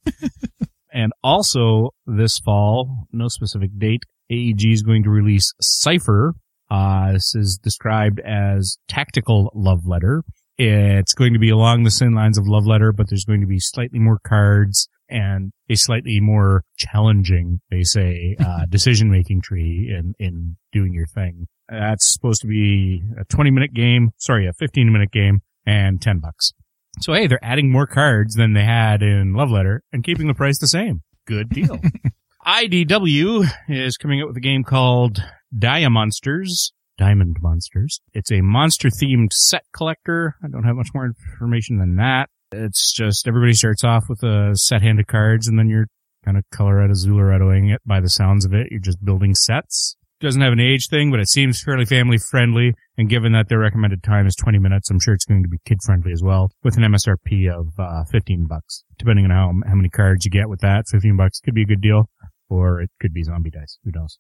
and 0.92 1.12
also 1.24 1.92
this 2.08 2.40
fall, 2.40 3.06
no 3.12 3.28
specific 3.28 3.70
date, 3.78 4.02
AEG 4.32 4.66
is 4.74 4.82
going 4.84 5.04
to 5.04 5.10
release 5.12 5.54
Cypher. 5.62 6.34
Uh, 6.72 7.12
this 7.12 7.36
is 7.36 7.60
described 7.62 8.22
as 8.22 8.78
tactical 8.88 9.52
love 9.54 9.86
letter. 9.86 10.24
It's 10.58 11.14
going 11.14 11.34
to 11.34 11.40
be 11.40 11.50
along 11.50 11.84
the 11.84 11.92
same 11.92 12.16
lines 12.16 12.38
of 12.38 12.48
love 12.48 12.66
letter, 12.66 12.94
but 12.94 13.10
there's 13.10 13.26
going 13.26 13.42
to 13.42 13.48
be 13.48 13.60
slightly 13.60 14.00
more 14.00 14.20
cards 14.26 14.88
and 15.10 15.52
a 15.70 15.76
slightly 15.76 16.22
more 16.22 16.64
challenging, 16.78 17.60
they 17.70 17.84
say, 17.84 18.38
uh, 18.46 18.66
decision 18.70 19.12
making 19.12 19.42
tree 19.42 19.94
in, 19.94 20.14
in 20.18 20.56
doing 20.72 20.94
your 20.94 21.08
thing. 21.08 21.48
That's 21.68 22.08
supposed 22.08 22.42
to 22.42 22.48
be 22.48 23.04
a 23.20 23.26
20 23.26 23.52
minute 23.52 23.74
game. 23.74 24.12
Sorry, 24.18 24.48
a 24.48 24.54
15 24.54 24.94
minute 24.94 25.12
game 25.12 25.42
and 25.66 26.02
10 26.02 26.20
bucks. 26.20 26.54
So 27.02 27.14
hey, 27.14 27.28
they're 27.28 27.44
adding 27.44 27.70
more 27.70 27.88
cards 27.88 28.36
than 28.36 28.54
they 28.54 28.64
had 28.64 29.02
in 29.02 29.34
Love 29.34 29.52
Letter 29.52 29.84
and 29.92 30.04
keeping 30.06 30.28
the 30.28 30.34
price 30.34 30.60
the 30.60 30.68
same. 30.68 31.02
Good 31.28 31.50
deal. 31.50 31.80
IDW 32.46 33.46
is 33.70 33.98
coming 33.98 34.20
out 34.20 34.28
with 34.28 34.38
a 34.38 34.42
game 34.42 34.64
called 34.64 35.24
Diamonsters. 35.58 36.74
Diamond 36.98 37.38
Monsters. 37.40 38.02
It's 38.14 38.32
a 38.32 38.42
monster 38.42 38.90
themed 38.90 39.32
set 39.32 39.64
collector. 39.74 40.36
I 40.44 40.48
don't 40.48 40.64
have 40.64 40.76
much 40.76 40.90
more 40.94 41.06
information 41.06 41.78
than 41.78 41.98
that. 41.98 42.30
It's 42.52 42.94
just 42.94 43.28
everybody 43.28 43.54
starts 43.54 43.84
off 43.84 44.06
with 44.10 44.24
a 44.24 44.54
set 44.56 44.82
hand 44.82 45.00
of 45.00 45.08
cards 45.08 45.48
and 45.48 45.58
then 45.58 45.68
you're 45.68 45.88
kind 46.26 46.38
of 46.38 46.44
Coloretto 46.54 46.92
Zoolorettoing 46.92 47.74
it 47.74 47.82
by 47.86 48.00
the 48.00 48.10
sounds 48.10 48.44
of 48.44 48.54
it. 48.54 48.68
You're 48.72 48.80
just 48.80 49.04
building 49.04 49.36
sets. 49.36 49.96
Doesn't 50.20 50.42
have 50.42 50.54
an 50.54 50.60
age 50.60 50.88
thing, 50.88 51.10
but 51.10 51.20
it 51.20 51.30
seems 51.30 51.62
fairly 51.62 51.86
family 51.86 52.18
friendly. 52.18 52.74
And 52.98 53.10
given 53.10 53.32
that 53.34 53.50
their 53.50 53.60
recommended 53.60 54.04
time 54.04 54.28
is 54.28 54.36
20 54.36 54.60
minutes, 54.60 54.90
I'm 54.92 55.00
sure 55.00 55.14
it's 55.16 55.26
going 55.26 55.42
to 55.42 55.50
be 55.50 55.58
kid 55.66 55.82
friendly 55.84 56.12
as 56.12 56.22
well 56.22 56.52
with 56.64 56.78
an 56.78 56.84
MSRP 56.84 57.52
of, 57.52 57.70
uh, 57.80 58.04
15 58.06 58.46
bucks. 58.46 58.84
Depending 59.00 59.26
on 59.26 59.32
how, 59.32 59.52
how 59.68 59.76
many 59.76 59.90
cards 59.90 60.26
you 60.26 60.32
get 60.32 60.50
with 60.50 60.60
that, 60.62 60.88
15 60.88 61.18
bucks 61.18 61.40
could 61.40 61.56
be 61.56 61.64
a 61.64 61.66
good 61.66 61.82
deal 61.82 62.08
or 62.52 62.82
it 62.82 62.90
could 63.00 63.14
be 63.14 63.24
zombie 63.24 63.50
dice. 63.52 63.78
Who 63.84 63.92
knows? 63.94 64.18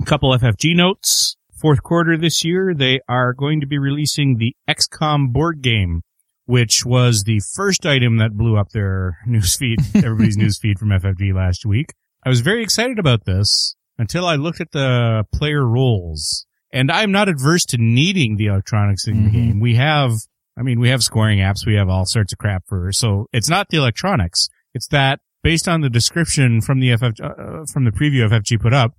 A 0.00 0.04
couple 0.04 0.30
FFG 0.36 0.74
notes. 0.76 1.36
Fourth 1.58 1.82
quarter 1.82 2.16
this 2.16 2.42
year, 2.44 2.74
they 2.74 3.00
are 3.08 3.32
going 3.34 3.60
to 3.60 3.66
be 3.66 3.78
releasing 3.78 4.38
the 4.38 4.54
XCOM 4.68 5.30
board 5.32 5.60
game, 5.62 6.02
which 6.46 6.84
was 6.86 7.24
the 7.24 7.40
first 7.54 7.84
item 7.86 8.16
that 8.16 8.36
blew 8.36 8.56
up 8.56 8.70
their 8.70 9.18
newsfeed, 9.28 9.76
everybody's 10.04 10.38
newsfeed 10.38 10.78
from 10.78 10.88
FFG 10.88 11.34
last 11.34 11.64
week. 11.66 11.92
I 12.24 12.28
was 12.28 12.40
very 12.40 12.62
excited 12.62 12.98
about 12.98 13.24
this 13.24 13.76
until 13.98 14.26
I 14.26 14.36
looked 14.36 14.60
at 14.60 14.72
the 14.72 15.24
player 15.32 15.66
roles. 15.66 16.46
And 16.72 16.90
I'm 16.90 17.10
not 17.12 17.28
adverse 17.28 17.64
to 17.66 17.78
needing 17.78 18.36
the 18.36 18.46
electronics 18.46 19.06
in 19.08 19.24
the 19.24 19.30
Mhm. 19.30 19.32
game. 19.32 19.60
We 19.60 19.74
have, 19.74 20.12
I 20.56 20.62
mean, 20.62 20.78
we 20.80 20.88
have 20.90 21.02
scoring 21.02 21.40
apps. 21.40 21.66
We 21.66 21.74
have 21.74 21.88
all 21.88 22.06
sorts 22.06 22.32
of 22.32 22.38
crap 22.38 22.62
for, 22.68 22.92
so 22.92 23.26
it's 23.32 23.50
not 23.50 23.68
the 23.70 23.76
electronics. 23.78 24.48
It's 24.72 24.86
that 24.88 25.18
based 25.42 25.68
on 25.68 25.80
the 25.80 25.90
description 25.90 26.60
from 26.60 26.80
the 26.80 26.96
FF, 26.96 27.20
uh, 27.22 27.64
from 27.72 27.84
the 27.84 27.92
preview 27.92 28.28
FFG 28.28 28.60
put 28.60 28.72
up, 28.72 28.94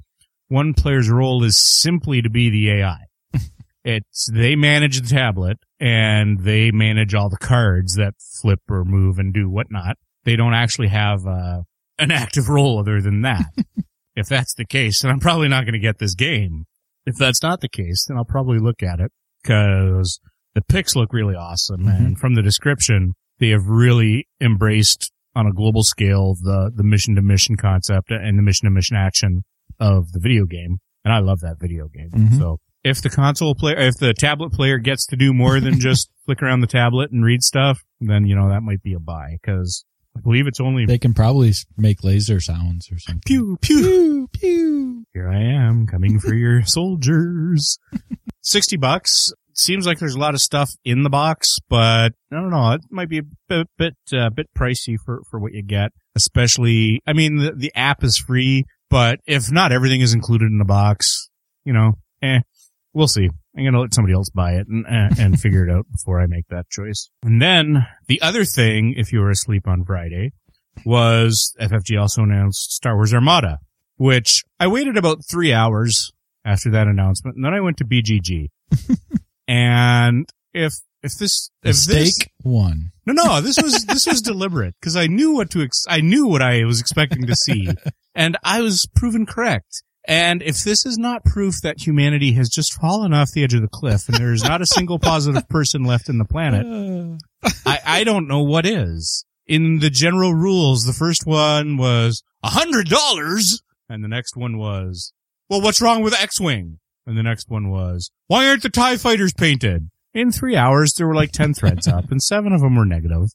one 0.47 0.73
player's 0.73 1.09
role 1.09 1.43
is 1.43 1.57
simply 1.57 2.21
to 2.21 2.29
be 2.29 2.49
the 2.49 2.71
AI. 2.71 2.97
it's, 3.83 4.29
they 4.31 4.55
manage 4.55 4.99
the 5.01 5.07
tablet 5.07 5.57
and 5.79 6.39
they 6.41 6.71
manage 6.71 7.15
all 7.15 7.29
the 7.29 7.37
cards 7.37 7.95
that 7.95 8.13
flip 8.41 8.59
or 8.69 8.83
move 8.83 9.17
and 9.17 9.33
do 9.33 9.49
whatnot. 9.49 9.97
They 10.23 10.35
don't 10.35 10.53
actually 10.53 10.89
have, 10.89 11.25
uh, 11.25 11.61
an 11.97 12.11
active 12.11 12.49
role 12.49 12.79
other 12.79 13.01
than 13.01 13.21
that. 13.21 13.45
if 14.15 14.27
that's 14.27 14.53
the 14.55 14.65
case, 14.65 15.01
then 15.01 15.11
I'm 15.11 15.19
probably 15.19 15.47
not 15.47 15.65
going 15.65 15.73
to 15.73 15.79
get 15.79 15.99
this 15.99 16.15
game. 16.15 16.65
If 17.05 17.15
that's 17.15 17.41
not 17.41 17.61
the 17.61 17.69
case, 17.69 18.05
then 18.07 18.17
I'll 18.17 18.25
probably 18.25 18.59
look 18.59 18.83
at 18.83 18.99
it 18.99 19.11
because 19.41 20.19
the 20.53 20.61
pics 20.61 20.95
look 20.95 21.13
really 21.13 21.35
awesome. 21.35 21.85
Mhm. 21.85 21.97
And 21.97 22.19
from 22.19 22.35
the 22.35 22.41
description, 22.41 23.13
they 23.39 23.49
have 23.49 23.65
really 23.67 24.27
embraced 24.39 25.11
on 25.35 25.47
a 25.47 25.53
global 25.53 25.83
scale 25.83 26.35
the, 26.41 26.71
the 26.75 26.83
mission 26.83 27.15
to 27.15 27.21
mission 27.21 27.55
concept 27.55 28.11
and 28.11 28.37
the 28.37 28.43
mission 28.43 28.65
to 28.65 28.71
mission 28.71 28.95
action 28.97 29.43
of 29.79 30.11
the 30.11 30.19
video 30.19 30.45
game. 30.45 30.77
And 31.05 31.13
I 31.13 31.19
love 31.19 31.39
that 31.41 31.57
video 31.59 31.87
game. 31.87 32.09
Mhm. 32.11 32.37
So 32.37 32.59
if 32.83 33.01
the 33.01 33.09
console 33.09 33.55
player, 33.55 33.77
if 33.77 33.95
the 33.97 34.13
tablet 34.13 34.51
player 34.51 34.77
gets 34.77 35.05
to 35.07 35.15
do 35.15 35.33
more 35.33 35.59
than 35.59 35.79
just 35.87 36.09
flick 36.25 36.41
around 36.43 36.61
the 36.61 36.67
tablet 36.67 37.11
and 37.11 37.23
read 37.23 37.41
stuff, 37.43 37.81
then, 37.99 38.25
you 38.27 38.35
know, 38.35 38.49
that 38.49 38.61
might 38.61 38.83
be 38.83 38.93
a 38.93 38.99
buy 38.99 39.37
because 39.41 39.85
I 40.15 40.19
believe 40.19 40.45
it's 40.47 40.59
only 40.59 40.85
They 40.85 40.97
can 40.97 41.13
probably 41.13 41.53
make 41.77 42.03
laser 42.03 42.39
sounds 42.39 42.89
or 42.91 42.99
something. 42.99 43.21
pew. 43.25 43.57
Pew, 43.61 43.81
pew. 43.81 44.20
Here 45.13 45.29
I 45.29 45.41
am 45.41 45.87
coming 45.87 46.19
for 46.19 46.33
your 46.33 46.63
soldiers. 46.65 47.77
60 48.41 48.77
bucks. 48.77 49.33
Seems 49.53 49.85
like 49.85 49.99
there's 49.99 50.15
a 50.15 50.19
lot 50.19 50.33
of 50.33 50.41
stuff 50.41 50.71
in 50.85 51.03
the 51.03 51.09
box, 51.09 51.57
but 51.69 52.13
I 52.31 52.35
don't 52.35 52.49
know. 52.49 52.71
It 52.71 52.81
might 52.89 53.09
be 53.09 53.19
a 53.19 53.23
bit, 53.49 53.67
bit, 53.77 53.95
uh, 54.13 54.29
bit 54.29 54.47
pricey 54.57 54.95
for, 54.97 55.21
for 55.29 55.39
what 55.39 55.51
you 55.51 55.63
get. 55.63 55.91
Especially, 56.15 57.01
I 57.05 57.11
mean, 57.11 57.37
the, 57.37 57.51
the 57.51 57.71
app 57.75 58.03
is 58.05 58.17
free, 58.17 58.63
but 58.89 59.19
if 59.25 59.51
not 59.51 59.73
everything 59.73 59.99
is 59.99 60.13
included 60.13 60.49
in 60.49 60.57
the 60.57 60.65
box, 60.65 61.29
you 61.65 61.73
know, 61.73 61.97
eh, 62.21 62.39
we'll 62.93 63.09
see. 63.09 63.29
I'm 63.57 63.63
going 63.63 63.73
to 63.73 63.81
let 63.81 63.93
somebody 63.93 64.13
else 64.13 64.29
buy 64.29 64.53
it 64.53 64.67
and, 64.69 64.85
and, 64.87 65.19
and 65.19 65.39
figure 65.41 65.67
it 65.67 65.71
out 65.71 65.85
before 65.91 66.21
I 66.21 66.27
make 66.27 66.47
that 66.47 66.69
choice. 66.69 67.09
And 67.21 67.41
then 67.41 67.85
the 68.07 68.21
other 68.21 68.45
thing, 68.45 68.93
if 68.95 69.11
you 69.11 69.19
were 69.19 69.29
asleep 69.29 69.67
on 69.67 69.83
Friday, 69.83 70.31
was 70.85 71.53
FFG 71.59 71.99
also 71.99 72.23
announced 72.23 72.71
Star 72.71 72.95
Wars 72.95 73.13
Armada 73.13 73.59
which 73.97 74.43
I 74.59 74.67
waited 74.67 74.97
about 74.97 75.25
three 75.29 75.53
hours 75.53 76.11
after 76.45 76.71
that 76.71 76.87
announcement, 76.87 77.35
and 77.35 77.45
then 77.45 77.53
I 77.53 77.61
went 77.61 77.77
to 77.77 77.85
BGG. 77.85 78.49
and 79.47 80.27
if 80.53 80.73
if 81.03 81.17
this 81.17 81.49
if 81.63 81.83
this 81.85 82.17
one. 82.43 82.91
no 83.05 83.13
no 83.13 83.41
this 83.41 83.61
was 83.61 83.85
this 83.85 84.05
was 84.05 84.21
deliberate 84.21 84.75
because 84.79 84.95
I 84.95 85.07
knew 85.07 85.33
what 85.33 85.49
to 85.51 85.61
ex- 85.61 85.85
I 85.89 86.01
knew 86.01 86.27
what 86.27 86.41
I 86.41 86.63
was 86.63 86.79
expecting 86.79 87.25
to 87.27 87.35
see, 87.35 87.69
and 88.15 88.37
I 88.43 88.61
was 88.61 88.87
proven 88.95 89.25
correct. 89.25 89.83
And 90.07 90.41
if 90.41 90.63
this 90.63 90.85
is 90.85 90.97
not 90.97 91.23
proof 91.23 91.61
that 91.61 91.85
humanity 91.85 92.33
has 92.33 92.49
just 92.49 92.73
fallen 92.73 93.13
off 93.13 93.31
the 93.31 93.43
edge 93.43 93.53
of 93.53 93.61
the 93.61 93.67
cliff 93.67 94.07
and 94.07 94.17
there 94.17 94.33
is 94.33 94.43
not 94.43 94.61
a 94.61 94.65
single 94.65 94.97
positive 94.97 95.47
person 95.47 95.83
left 95.83 96.09
in 96.09 96.17
the 96.17 96.25
planet, 96.25 97.19
I, 97.65 97.79
I 97.85 98.03
don't 98.03 98.27
know 98.27 98.41
what 98.41 98.65
is. 98.65 99.25
In 99.45 99.79
the 99.79 99.91
general 99.91 100.33
rules, 100.33 100.85
the 100.85 100.93
first 100.93 101.27
one 101.27 101.77
was 101.77 102.23
a 102.43 102.49
hundred 102.49 102.89
dollars, 102.89 103.61
and 103.91 104.03
the 104.03 104.07
next 104.07 104.35
one 104.35 104.57
was, 104.57 105.13
well, 105.49 105.61
what's 105.61 105.81
wrong 105.81 106.01
with 106.03 106.13
X-Wing? 106.13 106.79
And 107.05 107.17
the 107.17 107.23
next 107.23 107.49
one 107.49 107.69
was, 107.69 108.11
why 108.27 108.47
aren't 108.47 108.63
the 108.63 108.69
TIE 108.69 108.97
fighters 108.97 109.33
painted? 109.33 109.89
In 110.13 110.31
three 110.31 110.55
hours, 110.55 110.93
there 110.93 111.07
were 111.07 111.15
like 111.15 111.31
10 111.31 111.53
threads 111.53 111.87
up, 111.87 112.11
and 112.11 112.21
seven 112.21 112.53
of 112.53 112.61
them 112.61 112.75
were 112.75 112.85
negative. 112.85 113.29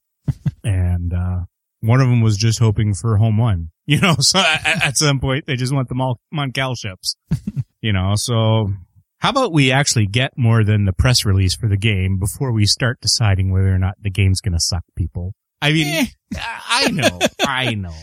And, 0.64 1.12
uh, 1.12 1.40
one 1.80 2.00
of 2.00 2.08
them 2.08 2.20
was 2.20 2.36
just 2.36 2.58
hoping 2.58 2.94
for 2.94 3.16
home 3.16 3.38
one. 3.38 3.70
You 3.88 4.00
know, 4.00 4.16
so 4.18 4.40
at, 4.40 4.84
at 4.84 4.96
some 4.98 5.20
point, 5.20 5.46
they 5.46 5.54
just 5.54 5.72
want 5.72 5.88
the 5.88 5.94
Mon- 5.94 6.16
Moncal 6.34 6.76
ships. 6.76 7.16
You 7.80 7.92
know, 7.92 8.14
so 8.16 8.72
how 9.18 9.30
about 9.30 9.52
we 9.52 9.70
actually 9.70 10.06
get 10.08 10.32
more 10.36 10.64
than 10.64 10.86
the 10.86 10.92
press 10.92 11.24
release 11.24 11.54
for 11.54 11.68
the 11.68 11.76
game 11.76 12.18
before 12.18 12.50
we 12.50 12.66
start 12.66 13.00
deciding 13.00 13.52
whether 13.52 13.72
or 13.72 13.78
not 13.78 13.94
the 14.02 14.10
game's 14.10 14.40
gonna 14.40 14.58
suck 14.58 14.82
people? 14.96 15.34
I 15.62 15.72
mean, 15.72 15.86
Eh. 15.86 16.06
I 16.36 16.90
know, 16.90 17.18
I 17.46 17.74
know. 17.74 17.94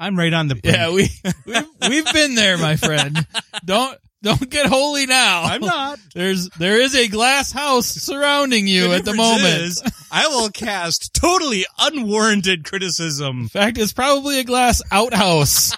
I'm 0.00 0.18
right 0.18 0.32
on 0.32 0.48
the 0.48 0.54
brink. 0.56 0.76
yeah, 0.76 0.90
we 0.90 1.08
we've, 1.46 1.66
we've 1.88 2.12
been 2.12 2.34
there, 2.34 2.56
my 2.56 2.76
friend. 2.76 3.26
Don't 3.66 3.98
don't 4.22 4.48
get 4.50 4.66
holy 4.66 5.04
now. 5.06 5.42
I'm 5.44 5.60
not. 5.60 5.98
There's 6.14 6.48
there 6.58 6.80
is 6.80 6.94
a 6.94 7.06
glass 7.08 7.52
house 7.52 7.86
surrounding 7.86 8.66
you 8.66 8.88
The 8.88 8.94
at 8.96 9.04
the 9.04 9.14
moment. 9.14 9.44
is, 9.62 9.82
I 10.10 10.26
will 10.28 10.48
cast 10.48 11.12
totally 11.14 11.66
unwarranted 11.78 12.64
criticism. 12.64 13.40
In 13.42 13.48
fact, 13.48 13.76
it's 13.78 13.92
probably 13.92 14.40
a 14.40 14.44
glass 14.44 14.82
outhouse. 14.90 15.76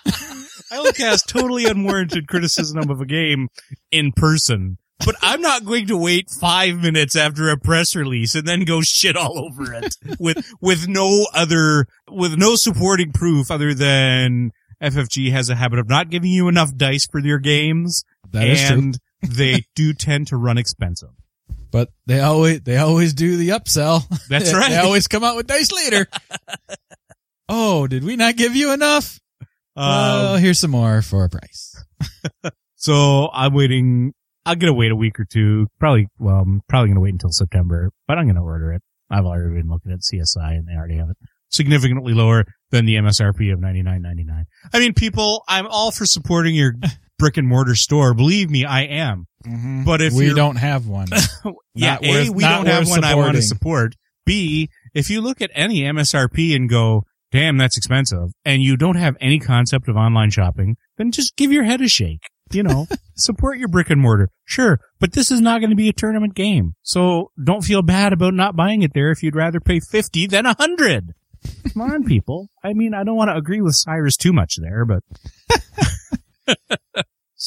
I 0.71 0.81
will 0.81 0.93
cast 0.93 1.29
totally 1.29 1.67
unwarranted 1.67 2.29
criticism 2.29 2.89
of 2.91 3.01
a 3.01 3.07
game 3.07 3.49
in 3.91 4.13
person. 4.13 4.79
But 5.05 5.17
I'm 5.23 5.41
not 5.41 5.65
going 5.65 5.87
to 5.89 5.97
wait 5.97 6.31
five 6.31 6.77
minutes 6.77 7.17
after 7.17 7.51
a 7.51 7.59
press 7.59 7.97
release 7.97 8.35
and 8.35 8.47
then 8.47 8.65
go 8.65 8.81
shit 8.83 9.17
all 9.17 9.39
over 9.39 9.73
it 9.75 9.97
with, 10.19 10.53
with 10.61 10.87
no 10.89 11.27
other, 11.35 11.87
with 12.11 12.37
no 12.39 12.55
supporting 12.57 13.13
proof 13.13 13.51
other 13.51 13.75
than 13.75 14.53
FFG 14.83 15.33
has 15.33 15.49
a 15.51 15.55
habit 15.55 15.79
of 15.79 15.89
not 15.89 16.11
giving 16.11 16.31
you 16.31 16.49
enough 16.49 16.77
dice 16.77 17.07
for 17.07 17.19
your 17.21 17.39
games 17.39 18.05
That 18.31 18.47
is 18.49 18.65
true. 18.67 18.79
and 18.79 18.99
they 19.23 19.65
do 19.75 19.93
tend 19.93 20.29
to 20.29 20.37
run 20.37 20.59
expensive. 20.59 21.11
But 21.71 21.89
they 22.07 22.21
always 22.21 22.61
they 22.63 22.77
always 22.77 23.15
do 23.15 23.37
the 23.39 23.49
upsell. 23.51 24.03
That's 24.29 24.53
right. 24.55 24.69
They 24.71 24.77
always 24.77 25.09
come 25.09 25.25
out 25.25 25.37
with 25.37 25.47
dice 25.47 25.73
later. 25.73 26.07
oh, 27.49 27.87
did 27.87 28.05
we 28.05 28.17
not 28.17 28.37
give 28.37 28.55
you 28.55 28.73
enough? 28.73 29.19
well, 29.75 30.35
Um, 30.35 30.41
here's 30.41 30.59
some 30.59 30.71
more 30.73 31.01
for 31.03 31.25
a 31.25 31.29
price. 31.31 31.83
so 32.77 33.31
I'm 33.33 33.55
waiting. 33.55 34.13
I'm 34.45 34.59
gonna 34.59 34.75
wait 34.75 34.91
a 34.91 34.97
week 34.97 35.19
or 35.21 35.25
two. 35.25 35.67
Probably, 35.79 36.09
well, 36.19 36.41
I'm 36.41 36.61
probably 36.69 36.89
gonna 36.89 37.01
wait 37.01 37.13
until 37.13 37.31
September, 37.31 37.91
but 38.09 38.19
I'm 38.19 38.27
gonna 38.27 38.43
order 38.43 38.73
it. 38.73 38.83
I've 39.11 39.25
already 39.25 39.55
been 39.55 39.69
looking 39.69 39.93
at 39.93 40.01
CSI 40.01 40.55
and 40.57 40.67
they 40.67 40.75
already 40.75 40.97
have 40.97 41.11
it 41.11 41.17
significantly 41.51 42.15
lower 42.15 42.45
than 42.71 42.87
the 42.87 42.97
MSRP 42.97 43.53
of 43.53 43.61
99.99. 43.61 44.45
I 44.73 44.79
mean, 44.79 44.95
people, 44.95 45.45
I'm 45.47 45.67
all 45.67 45.91
for 45.91 46.07
supporting 46.07 46.55
your 46.55 46.75
brick 47.19 47.37
and 47.37 47.47
mortar 47.47 47.75
store. 47.75 48.15
Believe 48.15 48.51
me, 48.51 48.65
I 48.65 48.83
am. 48.85 49.27
Mm-hmm. 49.47 49.85
But 49.85 50.01
if 50.01 50.15
we 50.15 50.33
don't 50.35 50.57
have 50.57 50.87
one, 50.87 51.09
yeah, 51.75 51.95
Not 51.95 52.05
A, 52.05 52.11
worth- 52.11 52.31
we 52.31 52.43
don't 52.43 52.67
have 52.67 52.85
worth 52.85 52.91
one 52.91 53.05
I 53.05 53.15
want 53.15 53.37
to 53.37 53.43
support. 53.43 53.95
B, 54.25 54.71
if 54.95 55.11
you 55.11 55.21
look 55.21 55.41
at 55.43 55.51
any 55.55 55.83
MSRP 55.83 56.55
and 56.57 56.69
go, 56.69 57.03
damn, 57.33 57.57
that's 57.59 57.77
expensive, 57.77 58.31
and 58.45 58.63
you 58.63 58.77
don't 58.77 58.97
have 58.97 59.17
any 59.21 59.39
concept 59.39 59.89
of 59.89 59.97
online 59.97 60.31
shopping, 60.31 60.77
then 60.97 61.11
just 61.11 61.37
give 61.37 61.53
your 61.53 61.65
head 61.65 61.81
a 61.81 61.89
shake. 61.89 62.29
You 62.53 62.63
know, 62.63 62.87
support 63.17 63.59
your 63.59 63.69
brick 63.69 63.91
and 63.91 64.01
mortar. 64.01 64.29
Sure, 64.45 64.79
but 65.01 65.13
this 65.13 65.31
is 65.31 65.41
not 65.41 65.61
going 65.61 65.71
to 65.71 65.77
be 65.77 65.89
a 65.89 65.93
tournament 65.93 66.35
game. 66.35 66.75
So 66.83 67.31
don't 67.43 67.63
feel 67.65 67.83
bad 67.83 68.13
about 68.13 68.35
not 68.35 68.57
buying 68.57 68.83
it 68.83 68.93
there 68.95 69.11
if 69.11 69.23
you'd 69.23 69.37
rather 69.37 69.61
pay 69.61 69.81
50 69.81 70.27
than 70.29 70.45
100. 70.45 71.15
Come 71.73 71.83
on, 71.83 72.05
people. 72.07 72.49
I 72.63 72.73
mean, 72.73 72.95
I 72.95 73.05
don't 73.05 73.17
want 73.17 73.31
to 73.31 73.37
agree 73.37 73.61
with 73.61 73.75
Cyrus 73.75 74.17
too 74.17 74.33
much 74.33 74.57
there, 74.61 74.85
but 74.85 75.03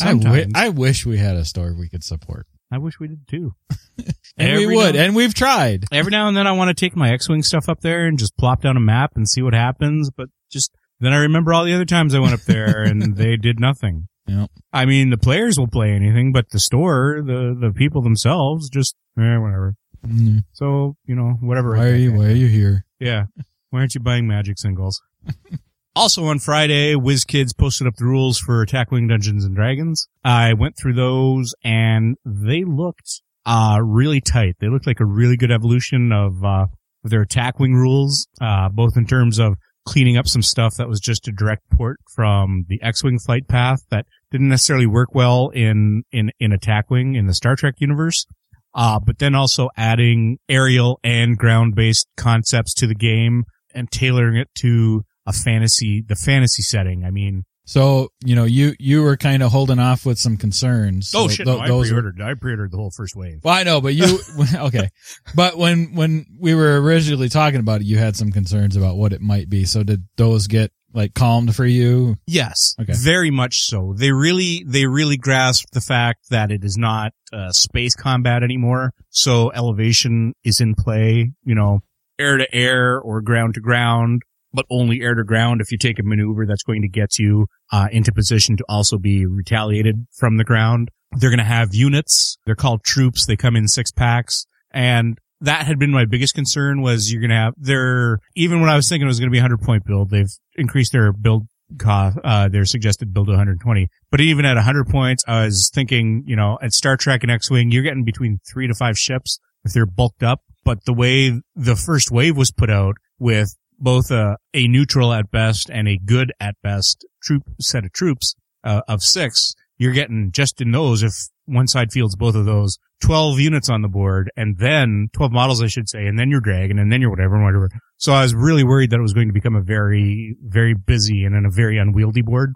I, 0.01 0.13
wi- 0.13 0.47
I 0.53 0.69
wish 0.69 1.05
we 1.05 1.17
had 1.17 1.35
a 1.37 1.45
store 1.45 1.73
we 1.77 1.87
could 1.89 2.03
support, 2.03 2.47
I 2.71 2.77
wish 2.79 2.99
we 2.99 3.07
did 3.07 3.27
too. 3.27 3.53
and 3.97 4.13
Every 4.37 4.67
we 4.67 4.75
would, 4.75 4.95
now- 4.95 5.01
and 5.01 5.15
we've 5.15 5.33
tried. 5.33 5.85
every 5.91 6.11
now 6.11 6.27
and 6.27 6.35
then 6.35 6.47
I 6.47 6.51
want 6.51 6.67
to 6.69 6.73
take 6.73 6.95
my 6.95 7.11
X-Wing 7.11 7.43
stuff 7.43 7.69
up 7.69 7.79
there 7.81 8.05
and 8.05 8.19
just 8.19 8.35
plop 8.37 8.61
down 8.61 8.75
a 8.75 8.81
map 8.81 9.11
and 9.15 9.27
see 9.29 9.41
what 9.41 9.53
happens, 9.53 10.09
but 10.11 10.27
just 10.51 10.71
then 10.99 11.13
I 11.13 11.17
remember 11.17 11.53
all 11.53 11.63
the 11.65 11.73
other 11.73 11.85
times 11.85 12.13
I 12.13 12.19
went 12.19 12.33
up 12.33 12.41
there 12.41 12.83
and 12.83 13.15
they 13.15 13.37
did 13.37 13.59
nothing. 13.59 14.07
Yep. 14.27 14.49
I 14.73 14.85
mean, 14.85 15.09
the 15.11 15.17
players 15.17 15.57
will 15.57 15.67
play 15.67 15.91
anything, 15.91 16.31
but 16.31 16.49
the 16.49 16.59
store, 16.59 17.21
the, 17.23 17.55
the 17.59 17.71
people 17.71 18.01
themselves 18.01 18.69
just, 18.69 18.95
eh, 19.19 19.37
whatever. 19.37 19.75
Mm, 20.05 20.43
So, 20.53 20.95
you 21.05 21.15
know, 21.15 21.37
whatever. 21.41 21.75
Why 21.75 21.89
are 21.89 21.95
you? 21.95 22.13
Why 22.13 22.25
are 22.25 22.31
you 22.31 22.47
here? 22.47 22.85
Yeah. 22.99 23.25
Why 23.69 23.79
aren't 23.79 23.93
you 23.95 24.01
buying 24.01 24.27
magic 24.27 24.57
singles? 24.57 25.01
also 25.95 26.25
on 26.25 26.39
Friday, 26.39 26.93
WizKids 26.95 27.57
posted 27.57 27.87
up 27.87 27.95
the 27.97 28.05
rules 28.05 28.37
for 28.39 28.61
Attack 28.61 28.91
Wing 28.91 29.07
Dungeons 29.07 29.45
and 29.45 29.55
Dragons. 29.55 30.07
I 30.23 30.53
went 30.53 30.75
through 30.77 30.93
those 30.93 31.53
and 31.63 32.15
they 32.25 32.63
looked, 32.63 33.21
uh, 33.45 33.79
really 33.83 34.21
tight. 34.21 34.55
They 34.59 34.69
looked 34.69 34.87
like 34.87 34.99
a 34.99 35.05
really 35.05 35.37
good 35.37 35.51
evolution 35.51 36.11
of, 36.11 36.43
uh, 36.43 36.67
their 37.03 37.21
Attack 37.21 37.59
Wing 37.59 37.75
rules, 37.75 38.27
uh, 38.41 38.69
both 38.69 38.97
in 38.97 39.05
terms 39.05 39.39
of 39.39 39.55
cleaning 39.85 40.17
up 40.17 40.27
some 40.27 40.41
stuff 40.41 40.75
that 40.77 40.89
was 40.89 40.99
just 40.99 41.27
a 41.27 41.31
direct 41.31 41.63
port 41.69 41.99
from 42.13 42.65
the 42.67 42.81
X-Wing 42.81 43.19
flight 43.19 43.47
path 43.47 43.81
that 43.91 44.05
didn't 44.31 44.49
necessarily 44.49 44.87
work 44.87 45.13
well 45.13 45.49
in, 45.49 46.03
in, 46.11 46.31
in 46.39 46.51
Attack 46.51 46.89
Wing 46.89 47.15
in 47.15 47.27
the 47.27 47.33
Star 47.33 47.55
Trek 47.55 47.75
universe. 47.77 48.25
Uh, 48.73 48.99
but 48.99 49.19
then 49.19 49.35
also 49.35 49.69
adding 49.77 50.37
aerial 50.49 50.99
and 51.03 51.37
ground-based 51.37 52.07
concepts 52.17 52.73
to 52.73 52.87
the 52.87 52.95
game 52.95 53.45
and 53.73 53.89
tailoring 53.89 54.35
it 54.35 54.49
to 54.55 55.03
a 55.25 55.31
fantasy, 55.31 56.03
the 56.05 56.15
fantasy 56.15 56.61
setting. 56.61 57.05
I 57.05 57.11
mean, 57.11 57.45
So, 57.65 58.09
you 58.23 58.35
know, 58.35 58.43
you, 58.45 58.73
you 58.79 59.01
were 59.01 59.17
kind 59.17 59.41
of 59.43 59.51
holding 59.51 59.79
off 59.79 60.05
with 60.05 60.19
some 60.19 60.37
concerns. 60.37 61.11
Oh 61.15 61.27
So 61.27 61.33
shit! 61.33 61.45
tho- 61.45 61.57
no, 61.57 61.61
I 61.61 61.67
those 61.67 61.91
were- 61.91 62.01
pre-ordered. 62.01 62.21
I 62.21 62.33
pre-ordered 62.35 62.71
the 62.71 62.77
whole 62.77 62.91
first 62.91 63.15
wave. 63.15 63.39
well, 63.43 63.53
I 63.55 63.63
know, 63.63 63.81
but 63.81 63.93
you, 63.95 64.19
okay. 64.55 64.89
But 65.33 65.57
when, 65.57 65.95
when 65.95 66.25
we 66.39 66.53
were 66.55 66.81
originally 66.81 67.27
talking 67.29 67.59
about 67.59 67.81
it, 67.81 67.87
you 67.87 67.97
had 67.97 68.15
some 68.15 68.31
concerns 68.31 68.75
about 68.75 68.97
what 68.97 69.13
it 69.13 69.21
might 69.21 69.49
be. 69.49 69.65
So 69.65 69.83
did 69.83 70.03
those 70.17 70.47
get 70.47 70.71
like 70.93 71.13
calmed 71.13 71.53
for 71.55 71.65
you? 71.65 72.15
Yes, 72.27 72.75
Okay. 72.79 72.93
very 72.95 73.29
much 73.31 73.65
so. 73.65 73.93
They 73.97 74.11
really, 74.11 74.63
they 74.65 74.85
really 74.85 75.17
grasp 75.17 75.65
the 75.73 75.81
fact 75.81 76.29
that 76.29 76.51
it 76.51 76.63
is 76.63 76.77
not 76.77 77.11
uh, 77.33 77.51
space 77.51 77.95
combat 77.95 78.43
anymore. 78.43 78.93
So 79.09 79.51
elevation 79.51 80.33
is 80.45 80.61
in 80.61 80.73
play. 80.75 81.31
You 81.43 81.55
know, 81.55 81.81
air 82.17 82.37
to 82.37 82.55
air 82.55 82.97
or 82.99 83.19
ground 83.21 83.55
to 83.55 83.59
ground, 83.59 84.21
but 84.55 84.65
only 84.69 85.01
air 85.01 85.13
to 85.13 85.23
ground 85.23 85.61
if 85.61 85.71
you 85.71 85.77
take 85.77 85.99
a 85.99 86.03
maneuver 86.03 86.45
that's 86.45 86.63
going 86.63 86.81
to 86.81 86.87
get 86.87 87.19
you 87.19 87.47
uh, 87.71 87.87
into 87.91 88.11
position 88.11 88.57
to 88.57 88.65
also 88.67 88.97
be 88.97 89.25
retaliated 89.25 90.07
from 90.11 90.37
the 90.37 90.43
ground. 90.43 90.89
They're 91.17 91.29
going 91.29 91.37
to 91.39 91.43
have 91.43 91.73
units. 91.73 92.37
They're 92.45 92.55
called 92.55 92.83
troops. 92.83 93.25
They 93.25 93.35
come 93.35 93.55
in 93.55 93.67
six 93.67 93.91
packs, 93.91 94.45
and 94.71 95.17
that 95.41 95.65
had 95.65 95.79
been 95.79 95.91
my 95.91 96.05
biggest 96.05 96.33
concern 96.33 96.81
was 96.81 97.11
you're 97.11 97.21
going 97.21 97.29
to 97.29 97.35
have 97.35 97.53
their, 97.57 98.19
even 98.35 98.61
when 98.61 98.69
I 98.69 98.75
was 98.75 98.89
thinking 98.89 99.05
it 99.05 99.09
was 99.09 99.19
going 99.19 99.29
to 99.29 99.31
be 99.31 99.39
a 99.39 99.41
100 99.41 99.61
point 99.61 99.85
build, 99.85 100.09
they've 100.09 100.31
increased 100.55 100.91
their 100.91 101.11
build 101.13 101.47
cost, 101.77 102.17
uh, 102.23 102.47
their 102.47 102.65
suggested 102.65 103.13
build 103.13 103.27
to 103.27 103.31
120. 103.31 103.89
But 104.11 104.21
even 104.21 104.45
at 104.45 104.55
100 104.55 104.87
points, 104.87 105.23
I 105.27 105.45
was 105.45 105.69
thinking, 105.73 106.23
you 106.25 106.35
know, 106.35 106.57
at 106.61 106.73
Star 106.73 106.97
Trek 106.97 107.23
and 107.23 107.31
X-Wing, 107.31 107.71
you're 107.71 107.83
getting 107.83 108.03
between 108.03 108.39
three 108.49 108.67
to 108.67 108.73
five 108.73 108.97
ships 108.97 109.39
if 109.63 109.73
they're 109.73 109.85
bulked 109.85 110.23
up. 110.23 110.41
But 110.63 110.85
the 110.85 110.93
way 110.93 111.41
the 111.55 111.75
first 111.75 112.11
wave 112.11 112.37
was 112.37 112.51
put 112.51 112.69
out 112.69 112.95
with 113.19 113.55
both 113.79 114.11
a, 114.11 114.37
a 114.53 114.67
neutral 114.67 115.13
at 115.13 115.31
best 115.31 115.69
and 115.69 115.87
a 115.87 115.97
good 115.97 116.31
at 116.39 116.55
best 116.63 117.05
troop 117.21 117.43
set 117.59 117.85
of 117.85 117.93
troops 117.93 118.35
uh, 118.63 118.81
of 118.87 119.01
six, 119.01 119.53
you're 119.77 119.93
getting 119.93 120.31
just 120.31 120.61
in 120.61 120.71
those 120.71 121.03
if 121.03 121.13
one 121.45 121.67
side 121.67 121.91
fields 121.91 122.15
both 122.15 122.35
of 122.35 122.45
those 122.45 122.77
12 123.01 123.39
units 123.39 123.69
on 123.69 123.81
the 123.81 123.87
board 123.87 124.31
and 124.35 124.57
then 124.57 125.09
12 125.13 125.31
models, 125.31 125.61
I 125.61 125.67
should 125.67 125.89
say, 125.89 126.07
and 126.07 126.17
then 126.17 126.31
your 126.31 126.41
dragon 126.41 126.79
and 126.79 126.91
then 126.91 127.01
your 127.01 127.09
whatever 127.09 127.35
and 127.35 127.43
whatever. 127.43 127.69
So 127.97 128.13
I 128.13 128.23
was 128.23 128.33
really 128.33 128.63
worried 128.63 128.89
that 128.91 128.99
it 128.99 129.03
was 129.03 129.13
going 129.13 129.27
to 129.27 129.33
become 129.33 129.55
a 129.55 129.61
very, 129.61 130.35
very 130.41 130.73
busy 130.73 131.23
and 131.23 131.35
then 131.35 131.45
a 131.45 131.51
very 131.51 131.77
unwieldy 131.77 132.21
board. 132.21 132.53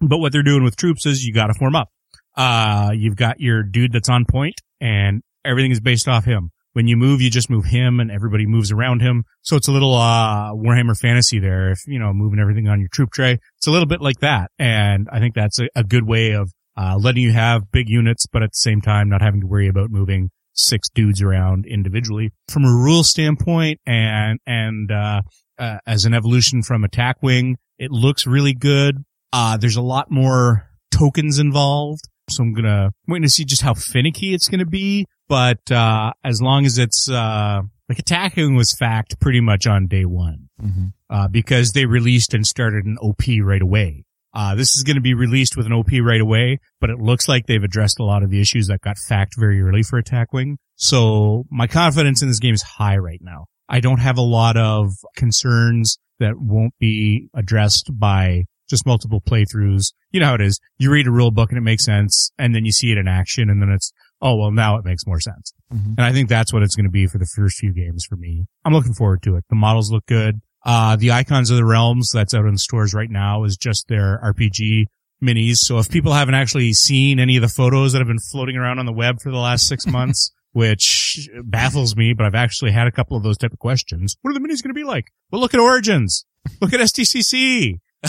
But 0.00 0.18
what 0.18 0.32
they're 0.32 0.42
doing 0.42 0.64
with 0.64 0.76
troops 0.76 1.06
is 1.06 1.24
you 1.24 1.32
got 1.32 1.48
to 1.48 1.54
form 1.54 1.76
up. 1.76 1.88
Uh, 2.36 2.92
you've 2.94 3.16
got 3.16 3.40
your 3.40 3.62
dude 3.62 3.92
that's 3.92 4.08
on 4.08 4.24
point 4.24 4.60
and 4.80 5.22
everything 5.44 5.70
is 5.70 5.80
based 5.80 6.08
off 6.08 6.24
him. 6.24 6.50
When 6.74 6.88
you 6.88 6.96
move, 6.96 7.20
you 7.20 7.30
just 7.30 7.48
move 7.48 7.64
him 7.64 8.00
and 8.00 8.10
everybody 8.10 8.46
moves 8.46 8.70
around 8.70 9.00
him. 9.00 9.24
So 9.42 9.56
it's 9.56 9.68
a 9.68 9.72
little, 9.72 9.94
uh, 9.94 10.50
Warhammer 10.52 10.98
fantasy 10.98 11.38
there. 11.38 11.70
If, 11.70 11.86
you 11.86 11.98
know, 11.98 12.12
moving 12.12 12.40
everything 12.40 12.68
on 12.68 12.80
your 12.80 12.88
troop 12.92 13.10
tray, 13.12 13.38
it's 13.56 13.66
a 13.66 13.70
little 13.70 13.86
bit 13.86 14.00
like 14.00 14.18
that. 14.20 14.50
And 14.58 15.08
I 15.10 15.20
think 15.20 15.34
that's 15.34 15.60
a, 15.60 15.68
a 15.76 15.84
good 15.84 16.06
way 16.06 16.32
of, 16.32 16.52
uh, 16.76 16.98
letting 17.00 17.22
you 17.22 17.32
have 17.32 17.70
big 17.70 17.88
units, 17.88 18.26
but 18.26 18.42
at 18.42 18.50
the 18.50 18.56
same 18.56 18.80
time, 18.80 19.08
not 19.08 19.22
having 19.22 19.40
to 19.40 19.46
worry 19.46 19.68
about 19.68 19.90
moving 19.90 20.30
six 20.52 20.88
dudes 20.88 21.22
around 21.22 21.64
individually. 21.66 22.32
From 22.48 22.64
a 22.64 22.74
rule 22.74 23.04
standpoint 23.04 23.80
and, 23.86 24.40
and, 24.44 24.90
uh, 24.90 25.22
uh, 25.58 25.78
as 25.86 26.04
an 26.04 26.12
evolution 26.12 26.62
from 26.64 26.82
attack 26.82 27.22
wing, 27.22 27.56
it 27.78 27.92
looks 27.92 28.26
really 28.26 28.54
good. 28.54 29.04
Uh, 29.32 29.56
there's 29.56 29.76
a 29.76 29.82
lot 29.82 30.10
more 30.10 30.68
tokens 30.90 31.38
involved. 31.38 32.08
So 32.30 32.42
I'm 32.42 32.54
gonna 32.54 32.92
wait 33.06 33.20
to 33.20 33.28
see 33.28 33.44
just 33.44 33.62
how 33.62 33.74
finicky 33.74 34.34
it's 34.34 34.48
gonna 34.48 34.64
be. 34.66 35.06
But, 35.28 35.70
uh, 35.70 36.12
as 36.22 36.42
long 36.42 36.66
as 36.66 36.78
it's, 36.78 37.08
uh, 37.08 37.62
like 37.88 37.98
Attack 37.98 38.36
Wing 38.36 38.54
was 38.56 38.74
FAQ'd 38.80 39.18
pretty 39.20 39.40
much 39.40 39.66
on 39.66 39.86
day 39.86 40.04
one, 40.04 40.48
Mm-hmm. 40.62 40.86
uh, 41.10 41.28
because 41.28 41.72
they 41.72 41.84
released 41.86 42.34
and 42.34 42.46
started 42.46 42.84
an 42.86 42.96
OP 43.00 43.22
right 43.42 43.60
away. 43.62 44.04
Uh, 44.34 44.54
this 44.54 44.74
is 44.76 44.82
going 44.82 44.96
to 44.96 45.00
be 45.02 45.14
released 45.14 45.56
with 45.56 45.64
an 45.66 45.72
OP 45.72 45.90
right 46.02 46.20
away, 46.20 46.58
but 46.80 46.90
it 46.90 46.98
looks 46.98 47.28
like 47.28 47.46
they've 47.46 47.62
addressed 47.62 48.00
a 48.00 48.04
lot 48.04 48.22
of 48.22 48.30
the 48.30 48.40
issues 48.40 48.66
that 48.66 48.80
got 48.80 48.96
FAQ'd 49.08 49.34
very 49.38 49.60
early 49.62 49.82
for 49.82 49.96
Attack 49.98 50.32
Wing. 50.32 50.58
So 50.76 51.44
my 51.50 51.66
confidence 51.66 52.20
in 52.20 52.28
this 52.28 52.40
game 52.40 52.54
is 52.54 52.62
high 52.62 52.96
right 52.96 53.20
now. 53.22 53.46
I 53.68 53.80
don't 53.80 54.00
have 54.00 54.18
a 54.18 54.22
lot 54.22 54.56
of 54.56 54.92
concerns 55.16 55.98
that 56.20 56.38
won't 56.38 56.74
be 56.78 57.28
addressed 57.34 57.90
by 57.98 58.44
just 58.74 58.86
multiple 58.86 59.20
playthroughs. 59.20 59.92
You 60.10 60.20
know 60.20 60.26
how 60.26 60.34
it 60.34 60.40
is. 60.40 60.58
You 60.78 60.90
read 60.90 61.06
a 61.06 61.10
rule 61.12 61.30
book 61.30 61.50
and 61.50 61.58
it 61.58 61.62
makes 61.62 61.84
sense, 61.84 62.30
and 62.38 62.54
then 62.54 62.64
you 62.64 62.72
see 62.72 62.90
it 62.90 62.98
in 62.98 63.06
action, 63.06 63.48
and 63.48 63.62
then 63.62 63.70
it's, 63.70 63.92
oh, 64.20 64.34
well, 64.36 64.50
now 64.50 64.76
it 64.76 64.84
makes 64.84 65.06
more 65.06 65.20
sense. 65.20 65.52
Mhm. 65.72 65.94
And 65.96 66.00
I 66.00 66.12
think 66.12 66.28
that's 66.28 66.52
what 66.52 66.62
it's 66.62 66.74
going 66.76 66.84
to 66.84 66.90
be 66.90 67.06
for 67.06 67.18
the 67.18 67.26
first 67.36 67.58
few 67.58 67.72
games 67.72 68.04
for 68.04 68.16
me. 68.16 68.46
I'm 68.64 68.72
looking 68.72 68.94
forward 68.94 69.22
to 69.22 69.36
it. 69.36 69.44
The 69.48 69.54
models 69.56 69.90
look 69.92 70.06
good. 70.06 70.40
Uh, 70.66 70.96
the 70.96 71.12
icons 71.12 71.50
of 71.50 71.56
the 71.56 71.64
realms 71.64 72.10
that's 72.12 72.34
out 72.34 72.46
in 72.46 72.56
stores 72.58 72.94
right 72.94 73.10
now 73.10 73.44
is 73.44 73.56
just 73.56 73.86
their 73.88 74.18
RPG 74.24 74.86
minis. 75.22 75.58
So 75.58 75.78
if 75.78 75.90
people 75.90 76.12
haven't 76.12 76.34
actually 76.34 76.72
seen 76.72 77.20
any 77.20 77.36
of 77.36 77.42
the 77.42 77.48
photos 77.48 77.92
that 77.92 77.98
have 77.98 78.08
been 78.08 78.18
floating 78.18 78.56
around 78.56 78.78
on 78.78 78.86
the 78.86 78.92
web 78.92 79.20
for 79.22 79.30
the 79.30 79.38
last 79.38 79.66
six 79.68 79.86
months, 79.98 80.32
which 80.52 81.28
baffles 81.42 81.96
me, 81.96 82.14
but 82.14 82.24
I've 82.26 82.34
actually 82.34 82.70
had 82.72 82.86
a 82.86 82.92
couple 82.92 83.16
of 83.16 83.22
those 83.22 83.36
type 83.36 83.52
of 83.52 83.58
questions. 83.58 84.16
What 84.22 84.30
are 84.30 84.34
the 84.34 84.40
minis 84.40 84.62
going 84.62 84.68
to 84.70 84.74
be 84.74 84.84
like? 84.84 85.12
Well, 85.30 85.40
look 85.40 85.52
at 85.54 85.60
Origins. 85.60 86.24
Look 86.60 86.72
at 86.72 86.80
SDCC. 86.80 87.80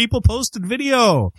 people 0.00 0.22
posted 0.22 0.64
video. 0.64 1.30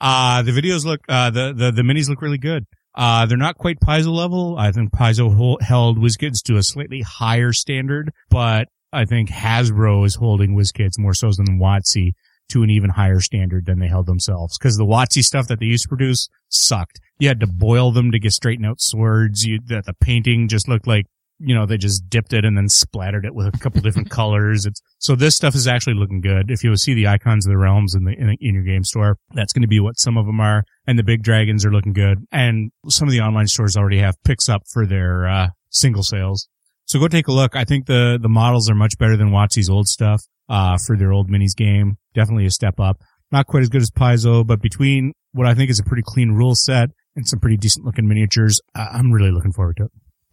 Uh, 0.00 0.40
the 0.42 0.52
videos 0.52 0.84
look, 0.84 1.00
uh, 1.08 1.30
the, 1.30 1.52
the, 1.52 1.72
the 1.72 1.82
minis 1.82 2.08
look 2.08 2.22
really 2.22 2.38
good. 2.38 2.64
Uh, 2.94 3.26
they're 3.26 3.36
not 3.36 3.58
quite 3.58 3.80
Paizo 3.80 4.14
level. 4.14 4.56
I 4.56 4.70
think 4.70 4.94
hol- 4.94 5.58
held 5.60 5.98
WizKids 5.98 6.40
to 6.44 6.56
a 6.56 6.62
slightly 6.62 7.00
higher 7.00 7.52
standard, 7.52 8.12
but 8.30 8.68
I 8.92 9.04
think 9.04 9.30
Hasbro 9.30 10.06
is 10.06 10.14
holding 10.14 10.54
WizKids 10.54 10.96
more 10.96 11.12
so 11.12 11.32
than 11.32 11.58
WotC 11.58 12.12
to 12.50 12.62
an 12.62 12.70
even 12.70 12.90
higher 12.90 13.18
standard 13.18 13.66
than 13.66 13.80
they 13.80 13.88
held 13.88 14.06
themselves. 14.06 14.56
Cause 14.58 14.76
the 14.76 14.84
WotC 14.84 15.24
stuff 15.24 15.48
that 15.48 15.58
they 15.58 15.66
used 15.66 15.82
to 15.82 15.88
produce 15.88 16.28
sucked. 16.48 17.00
You 17.18 17.26
had 17.26 17.40
to 17.40 17.48
boil 17.48 17.90
them 17.90 18.12
to 18.12 18.20
get 18.20 18.32
straighten 18.32 18.64
out 18.64 18.80
swords. 18.80 19.44
You, 19.44 19.58
the, 19.58 19.82
the 19.84 19.94
painting 19.94 20.46
just 20.46 20.68
looked 20.68 20.86
like, 20.86 21.06
you 21.44 21.54
know, 21.54 21.66
they 21.66 21.76
just 21.76 22.08
dipped 22.08 22.32
it 22.32 22.44
and 22.44 22.56
then 22.56 22.68
splattered 22.68 23.24
it 23.24 23.34
with 23.34 23.46
a 23.54 23.58
couple 23.58 23.80
different 23.80 24.10
colors. 24.18 24.66
It's, 24.66 24.80
so 24.98 25.14
this 25.14 25.34
stuff 25.36 25.54
is 25.54 25.66
actually 25.66 25.94
looking 25.94 26.20
good. 26.20 26.50
If 26.50 26.64
you 26.64 26.74
see 26.76 26.94
the 26.94 27.06
icons 27.08 27.46
of 27.46 27.50
the 27.50 27.58
realms 27.58 27.94
in 27.94 28.04
the, 28.04 28.12
in, 28.12 28.36
in 28.40 28.54
your 28.54 28.62
game 28.64 28.84
store, 28.84 29.18
that's 29.34 29.52
going 29.52 29.62
to 29.62 29.68
be 29.68 29.80
what 29.80 29.98
some 29.98 30.16
of 30.16 30.26
them 30.26 30.40
are. 30.40 30.64
And 30.86 30.98
the 30.98 31.02
big 31.02 31.22
dragons 31.22 31.64
are 31.64 31.70
looking 31.72 31.92
good. 31.92 32.18
And 32.32 32.70
some 32.88 33.08
of 33.08 33.12
the 33.12 33.20
online 33.20 33.46
stores 33.46 33.76
already 33.76 33.98
have 33.98 34.16
picks 34.24 34.48
up 34.48 34.62
for 34.72 34.86
their, 34.86 35.28
uh, 35.28 35.48
single 35.70 36.02
sales. 36.02 36.48
So 36.86 36.98
go 37.00 37.08
take 37.08 37.28
a 37.28 37.32
look. 37.32 37.56
I 37.56 37.64
think 37.64 37.86
the, 37.86 38.18
the 38.20 38.28
models 38.28 38.70
are 38.70 38.74
much 38.74 38.96
better 38.98 39.16
than 39.16 39.30
WotC's 39.30 39.68
old 39.70 39.88
stuff, 39.88 40.22
uh, 40.48 40.78
for 40.86 40.96
their 40.96 41.12
old 41.12 41.30
minis 41.30 41.56
game. 41.56 41.96
Definitely 42.14 42.46
a 42.46 42.50
step 42.50 42.78
up. 42.78 43.00
Not 43.32 43.46
quite 43.46 43.62
as 43.62 43.68
good 43.68 43.82
as 43.82 43.90
Paizo, 43.90 44.46
but 44.46 44.60
between 44.62 45.12
what 45.32 45.46
I 45.46 45.54
think 45.54 45.70
is 45.70 45.78
a 45.80 45.82
pretty 45.84 46.02
clean 46.06 46.32
rule 46.32 46.54
set 46.54 46.90
and 47.16 47.26
some 47.26 47.40
pretty 47.40 47.56
decent 47.56 47.84
looking 47.84 48.06
miniatures, 48.06 48.60
I- 48.74 48.90
I'm 48.92 49.10
really 49.12 49.30
looking 49.32 49.52
forward 49.52 49.76
to 49.78 49.84
it. 49.84 49.90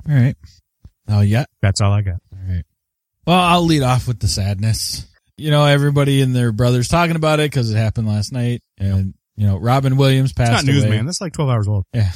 All 0.10 0.16
right. 0.16 0.36
Oh, 1.08 1.22
yeah. 1.22 1.46
That's 1.62 1.82
all 1.82 1.92
I 1.92 2.02
got. 2.02 2.20
All 2.34 2.40
right. 2.48 2.64
Well, 3.26 3.40
I'll 3.40 3.66
lead 3.66 3.84
off 3.84 4.08
with 4.08 4.20
the 4.20 4.28
sadness. 4.28 5.06
You 5.38 5.52
know, 5.52 5.66
everybody 5.66 6.22
and 6.22 6.36
their 6.36 6.52
brothers 6.52 6.88
talking 6.88 7.16
about 7.16 7.40
it 7.40 7.50
because 7.52 7.72
it 7.72 7.78
happened 7.78 8.08
last 8.08 8.32
night, 8.32 8.62
and 8.78 9.14
you 9.36 9.48
know, 9.48 9.58
Robin 9.58 9.98
Williams 9.98 10.32
It's 10.32 10.40
not 10.40 10.48
passed 10.50 10.66
news, 10.68 10.84
away. 10.84 10.98
man. 10.98 11.06
That's 11.06 11.22
like 11.22 11.34
12 11.34 11.50
hours 11.50 11.68
old. 11.68 11.86
Yeah. 11.94 12.12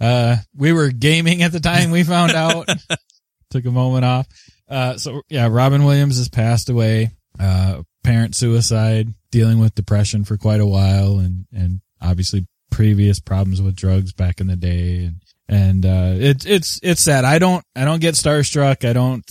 Uh, 0.00 0.36
we 0.56 0.72
were 0.72 0.90
gaming 0.90 1.42
at 1.42 1.52
the 1.52 1.60
time 1.60 1.90
we 1.90 2.02
found 2.02 2.32
out. 2.32 2.68
Took 3.50 3.64
a 3.66 3.70
moment 3.70 4.04
off. 4.04 4.26
Uh, 4.68 4.96
so 4.96 5.22
yeah, 5.28 5.48
Robin 5.50 5.84
Williams 5.84 6.18
has 6.18 6.28
passed 6.28 6.68
away. 6.70 7.10
Uh, 7.38 7.82
parent 8.04 8.34
suicide, 8.34 9.08
dealing 9.30 9.58
with 9.58 9.74
depression 9.74 10.24
for 10.24 10.36
quite 10.36 10.60
a 10.60 10.66
while 10.66 11.18
and, 11.18 11.46
and 11.52 11.80
obviously 12.00 12.46
previous 12.70 13.20
problems 13.20 13.60
with 13.60 13.76
drugs 13.76 14.12
back 14.12 14.40
in 14.40 14.46
the 14.46 14.56
day. 14.56 15.04
And, 15.04 15.21
and, 15.48 15.84
uh, 15.84 16.14
it, 16.16 16.46
it's, 16.46 16.78
it's 16.82 17.02
sad. 17.02 17.24
I 17.24 17.38
don't, 17.38 17.64
I 17.76 17.84
don't 17.84 18.00
get 18.00 18.14
starstruck. 18.14 18.88
I 18.88 18.92
don't, 18.92 19.24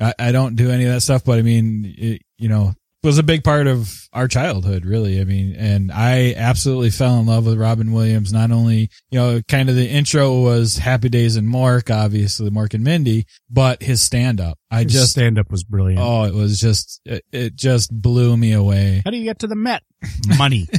I, 0.00 0.14
I 0.18 0.32
don't 0.32 0.56
do 0.56 0.70
any 0.70 0.84
of 0.84 0.92
that 0.92 1.00
stuff, 1.02 1.24
but 1.24 1.38
I 1.38 1.42
mean, 1.42 1.94
it, 1.98 2.22
you 2.38 2.48
know, 2.48 2.74
was 3.04 3.18
a 3.18 3.22
big 3.22 3.44
part 3.44 3.68
of 3.68 3.92
our 4.12 4.26
childhood, 4.26 4.84
really. 4.84 5.20
I 5.20 5.24
mean, 5.24 5.54
and 5.54 5.92
I 5.92 6.34
absolutely 6.36 6.90
fell 6.90 7.20
in 7.20 7.26
love 7.26 7.46
with 7.46 7.56
Robin 7.56 7.92
Williams. 7.92 8.32
Not 8.32 8.50
only, 8.50 8.90
you 9.10 9.18
know, 9.20 9.40
kind 9.46 9.68
of 9.70 9.76
the 9.76 9.88
intro 9.88 10.40
was 10.40 10.78
Happy 10.78 11.08
Days 11.08 11.36
and 11.36 11.48
Mork, 11.48 11.94
obviously 11.94 12.50
Mork 12.50 12.74
and 12.74 12.82
Mindy, 12.82 13.26
but 13.48 13.84
his 13.84 14.02
stand 14.02 14.40
up. 14.40 14.58
I 14.68 14.82
His 14.82 14.92
just, 14.94 15.12
stand 15.12 15.38
up 15.38 15.48
was 15.50 15.62
brilliant. 15.62 16.00
oh, 16.02 16.24
it 16.24 16.34
was 16.34 16.58
just, 16.58 17.00
it, 17.04 17.24
it 17.30 17.54
just 17.54 17.92
blew 17.92 18.36
me 18.36 18.52
away. 18.52 19.00
How 19.04 19.12
do 19.12 19.16
you 19.16 19.24
get 19.24 19.38
to 19.40 19.46
the 19.46 19.56
Met? 19.56 19.82
Money. 20.36 20.68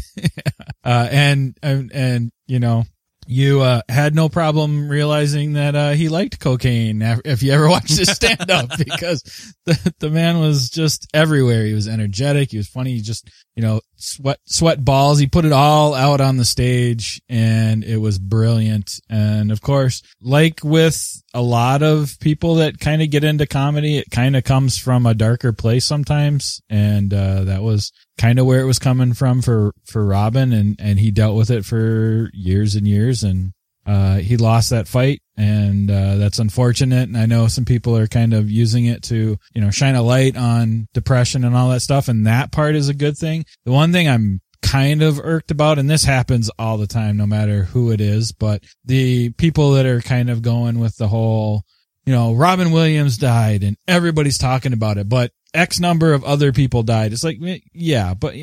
Uh, 0.81 1.07
and, 1.11 1.57
and, 1.61 1.91
and, 1.93 2.31
you 2.47 2.57
know, 2.57 2.85
you, 3.31 3.61
uh, 3.61 3.81
had 3.87 4.15
no 4.15 4.27
problem 4.27 4.89
realizing 4.89 5.53
that, 5.53 5.75
uh, 5.75 5.91
he 5.91 6.09
liked 6.09 6.39
cocaine 6.39 6.99
if 7.23 7.43
you 7.43 7.51
ever 7.51 7.69
watched 7.69 7.95
his 7.95 8.09
stand 8.09 8.49
up 8.49 8.75
because 8.75 9.53
the, 9.65 9.93
the 9.99 10.09
man 10.09 10.39
was 10.39 10.71
just 10.71 11.07
everywhere. 11.13 11.63
He 11.63 11.73
was 11.73 11.87
energetic. 11.87 12.49
He 12.49 12.57
was 12.57 12.67
funny. 12.67 12.93
He 12.93 13.01
just, 13.01 13.29
you 13.55 13.61
know, 13.61 13.81
sweat 13.99 14.39
sweat 14.45 14.83
balls. 14.83 15.19
He 15.19 15.27
put 15.27 15.45
it 15.45 15.51
all 15.51 15.93
out 15.93 16.21
on 16.21 16.37
the 16.37 16.45
stage 16.45 17.21
and 17.29 17.83
it 17.83 17.97
was 17.97 18.17
brilliant. 18.17 18.99
And 19.09 19.51
of 19.51 19.61
course, 19.61 20.01
like 20.21 20.61
with 20.63 21.21
a 21.33 21.41
lot 21.41 21.83
of 21.83 22.19
people 22.19 22.55
that 22.55 22.79
kind 22.79 23.01
of 23.01 23.11
get 23.11 23.23
into 23.23 23.45
comedy, 23.45 23.97
it 23.97 24.09
kind 24.09 24.35
of 24.35 24.43
comes 24.43 24.77
from 24.77 25.05
a 25.05 25.13
darker 25.13 25.53
place 25.53 25.85
sometimes. 25.85 26.61
And 26.69 27.13
uh, 27.13 27.43
that 27.43 27.61
was 27.61 27.91
kind 28.17 28.39
of 28.39 28.45
where 28.45 28.61
it 28.61 28.65
was 28.65 28.79
coming 28.79 29.13
from 29.13 29.41
for 29.41 29.73
for 29.85 30.05
Robin 30.05 30.53
and 30.53 30.75
and 30.79 30.99
he 30.99 31.11
dealt 31.11 31.35
with 31.37 31.49
it 31.49 31.65
for 31.65 32.29
years 32.33 32.75
and 32.75 32.87
years 32.87 33.23
and 33.23 33.53
uh, 33.85 34.17
he 34.17 34.37
lost 34.37 34.69
that 34.69 34.87
fight 34.87 35.21
and 35.37 35.89
uh, 35.89 36.15
that's 36.17 36.39
unfortunate. 36.39 37.07
And 37.07 37.17
I 37.17 37.25
know 37.25 37.47
some 37.47 37.65
people 37.65 37.97
are 37.97 38.07
kind 38.07 38.33
of 38.33 38.49
using 38.49 38.85
it 38.85 39.03
to, 39.03 39.37
you 39.53 39.61
know, 39.61 39.71
shine 39.71 39.95
a 39.95 40.01
light 40.01 40.37
on 40.37 40.87
depression 40.93 41.43
and 41.43 41.55
all 41.55 41.69
that 41.69 41.81
stuff. 41.81 42.07
And 42.07 42.27
that 42.27 42.51
part 42.51 42.75
is 42.75 42.89
a 42.89 42.93
good 42.93 43.17
thing. 43.17 43.45
The 43.65 43.71
one 43.71 43.91
thing 43.91 44.07
I'm 44.07 44.41
kind 44.61 45.01
of 45.01 45.19
irked 45.19 45.51
about, 45.51 45.79
and 45.79 45.89
this 45.89 46.03
happens 46.03 46.51
all 46.59 46.77
the 46.77 46.87
time, 46.87 47.17
no 47.17 47.25
matter 47.25 47.63
who 47.63 47.91
it 47.91 48.01
is, 48.01 48.31
but 48.31 48.63
the 48.85 49.31
people 49.31 49.71
that 49.71 49.85
are 49.85 50.01
kind 50.01 50.29
of 50.29 50.41
going 50.41 50.79
with 50.79 50.97
the 50.97 51.07
whole, 51.07 51.63
you 52.05 52.13
know, 52.13 52.33
Robin 52.33 52.71
Williams 52.71 53.17
died 53.17 53.63
and 53.63 53.77
everybody's 53.87 54.37
talking 54.37 54.73
about 54.73 54.97
it, 54.97 55.07
but 55.07 55.31
X 55.53 55.79
number 55.79 56.13
of 56.13 56.23
other 56.23 56.51
people 56.51 56.83
died. 56.83 57.13
It's 57.13 57.23
like, 57.23 57.37
yeah, 57.73 58.13
but 58.13 58.35